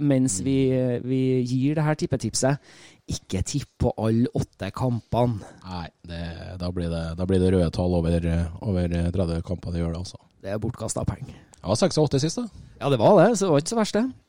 mens 0.04 0.42
vi, 0.44 0.68
vi 1.00 1.22
gir 1.48 1.80
det 1.80 1.88
her 1.88 1.96
tippetipset. 1.96 2.60
Ikke 3.08 3.40
tipp 3.48 3.72
på 3.80 3.96
alle 4.04 4.28
åtte 4.36 4.68
kampene. 4.76 5.40
Nei, 5.64 5.88
det, 6.04 6.22
da, 6.60 6.74
blir 6.76 6.92
det, 6.92 7.06
da, 7.16 7.24
blir 7.24 7.40
det, 7.40 7.56
røde 7.56 7.72
tall 7.72 7.96
over, 8.02 8.32
over 8.68 9.00
30 9.16 9.46
kamper. 9.48 9.72
Det 9.72 9.80
gjør 9.80 9.96
det, 9.96 10.04
altså. 10.04 10.20
Det 10.44 10.52
er 10.52 10.60
bortkasta 10.60 11.08
penger. 11.08 11.40
Var 11.64 11.80
6 11.88 11.96
av 11.96 12.12
8 12.12 12.20
sist, 12.20 12.44
da. 12.44 12.66
Ja, 12.82 12.92
det 12.92 13.00
var 13.00 13.16
det. 13.24 13.38
Så 13.40 13.48
det 13.48 13.56
var 13.56 13.64
ikke 13.64 13.78
så 13.78 13.80
verst, 13.80 13.96
det. 13.96 14.27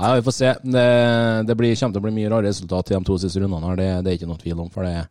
Nei, 0.00 0.14
Vi 0.16 0.24
får 0.26 0.34
se. 0.36 0.52
Det, 0.64 0.86
det 1.48 1.56
blir, 1.58 1.74
kommer 1.76 1.96
til 1.96 2.00
å 2.00 2.06
bli 2.06 2.14
mye 2.16 2.30
rare 2.32 2.48
resultat 2.48 2.90
i 2.90 2.96
de 2.96 3.04
to 3.04 3.18
siste 3.20 3.42
rundene. 3.42 3.68
her, 3.68 3.76
Det, 3.80 3.88
det 4.04 4.12
er 4.12 4.18
ikke 4.18 4.30
noe 4.30 4.40
tvil 4.40 4.62
om. 4.64 4.70
for 4.72 4.86
det, 4.88 5.06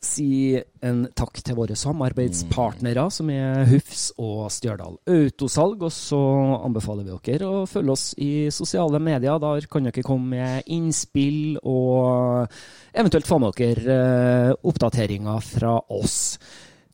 si 0.02 0.54
en 0.86 1.00
takk 1.18 1.40
til 1.42 1.56
våre 1.58 1.74
samarbeidspartnere, 1.78 3.08
som 3.10 3.30
er 3.34 3.64
Hufs 3.70 4.08
og 4.22 4.46
Stjørdal 4.54 4.98
Autosalg. 5.10 5.82
Og 5.86 5.94
så 5.94 6.20
anbefaler 6.58 7.06
vi 7.06 7.18
dere 7.32 7.50
å 7.50 7.66
følge 7.70 7.94
oss 7.94 8.06
i 8.22 8.48
sosiale 8.54 9.00
medier. 9.02 9.40
Der 9.42 9.66
kan 9.70 9.88
dere 9.88 10.06
komme 10.06 10.38
med 10.38 10.70
innspill 10.74 11.58
og 11.62 12.46
eventuelt 12.94 13.28
få 13.28 13.40
med 13.42 13.58
dere 13.58 13.98
eh, 13.98 14.56
oppdateringer 14.70 15.44
fra 15.54 15.76
oss. 15.98 16.18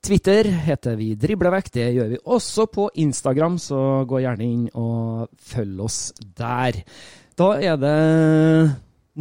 Twitter 0.05 0.45
heter 0.67 0.99
vi 1.01 1.14
Driblevekk. 1.17 1.71
Det 1.73 1.85
gjør 1.97 2.11
vi 2.11 2.17
også 2.29 2.67
på 2.69 2.90
Instagram, 3.01 3.55
så 3.57 3.79
gå 4.05 4.19
gjerne 4.21 4.45
inn 4.45 4.64
og 4.77 5.31
følg 5.40 5.81
oss 5.81 6.01
der. 6.37 6.77
Da 7.40 7.47
er 7.57 7.79
det 7.81 7.95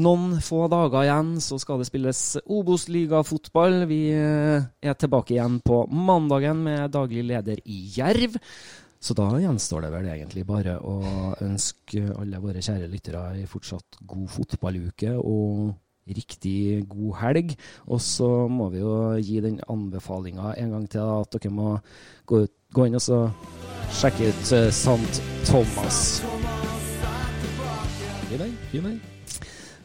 noen 0.03 0.41
få 0.43 0.65
dager 0.67 1.05
igjen, 1.05 1.29
så 1.39 1.55
skal 1.61 1.79
det 1.79 1.87
spilles 1.87 2.23
Obos-ligafotball. 2.43 3.85
Vi 3.87 4.01
eh, 4.11 4.67
er 4.83 4.97
tilbake 4.99 5.37
igjen 5.37 5.61
på 5.63 5.85
mandagen 5.87 6.65
med 6.65 6.91
daglig 6.91 7.23
leder 7.31 7.63
i 7.63 7.79
Jerv. 7.95 8.35
Så 8.99 9.15
da 9.15 9.29
gjenstår 9.39 9.85
det 9.85 9.93
vel 9.95 10.11
egentlig 10.11 10.43
bare 10.47 10.75
å 10.83 10.97
ønske 11.47 12.09
alle 12.11 12.43
våre 12.43 12.59
kjære 12.63 12.91
lyttere 12.91 13.23
ei 13.37 13.47
fortsatt 13.47 14.03
god 14.03 14.27
fotballuke 14.35 15.15
og 15.15 15.71
riktig 16.07 16.83
god 16.89 17.15
helg. 17.21 17.55
Og 17.87 18.01
så 18.03 18.29
må 18.51 18.69
vi 18.73 18.83
jo 18.83 18.97
gi 19.19 19.39
den 19.43 19.59
anbefalinga 19.69 20.55
en 20.59 20.75
gang 20.77 20.89
til 20.91 21.13
at 21.21 21.37
dere 21.37 21.53
må 21.53 21.69
gå, 22.29 22.43
ut, 22.45 22.53
gå 22.73 22.87
inn 22.89 22.99
og 22.99 23.05
så 23.05 23.23
sjekke 23.93 24.31
ut 24.31 24.53
uh, 24.55 24.67
Sant 24.73 25.23
Thomas. 25.47 26.21
Fin. 28.71 29.01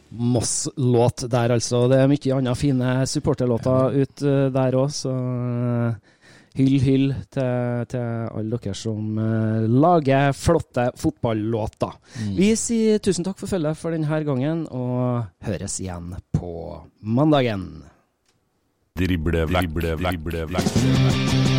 Moss-låt 0.09 1.27
der, 1.29 1.51
altså. 1.53 1.83
Det 1.91 1.99
er 1.99 2.09
mye 2.09 2.37
andre 2.39 2.55
fine 2.57 2.93
supporterlåter 3.07 3.99
ut 4.01 4.23
uh, 4.25 4.47
der 4.53 4.77
òg, 4.79 4.89
så 4.95 5.13
uh, 5.13 6.17
hyll, 6.59 6.79
hyll 6.83 7.07
til, 7.33 7.85
til 7.89 8.03
alle 8.29 8.59
dere 8.59 8.75
som 8.77 9.19
uh, 9.19 9.65
lager 9.65 10.33
flotte 10.37 10.89
fotballåter. 10.99 11.95
Mm. 12.19 12.33
Vi 12.39 12.51
sier 12.59 13.03
tusen 13.03 13.27
takk 13.27 13.39
for 13.39 13.51
følget 13.51 13.79
for 13.79 13.95
denne 13.95 14.23
gangen, 14.27 14.65
og 14.69 15.23
høres 15.47 15.79
igjen 15.83 16.13
på 16.35 16.51
mandagen. 17.01 17.69
Driblevekk, 18.99 19.71
driblevekk, 19.71 20.27
driblevekk. 20.27 21.58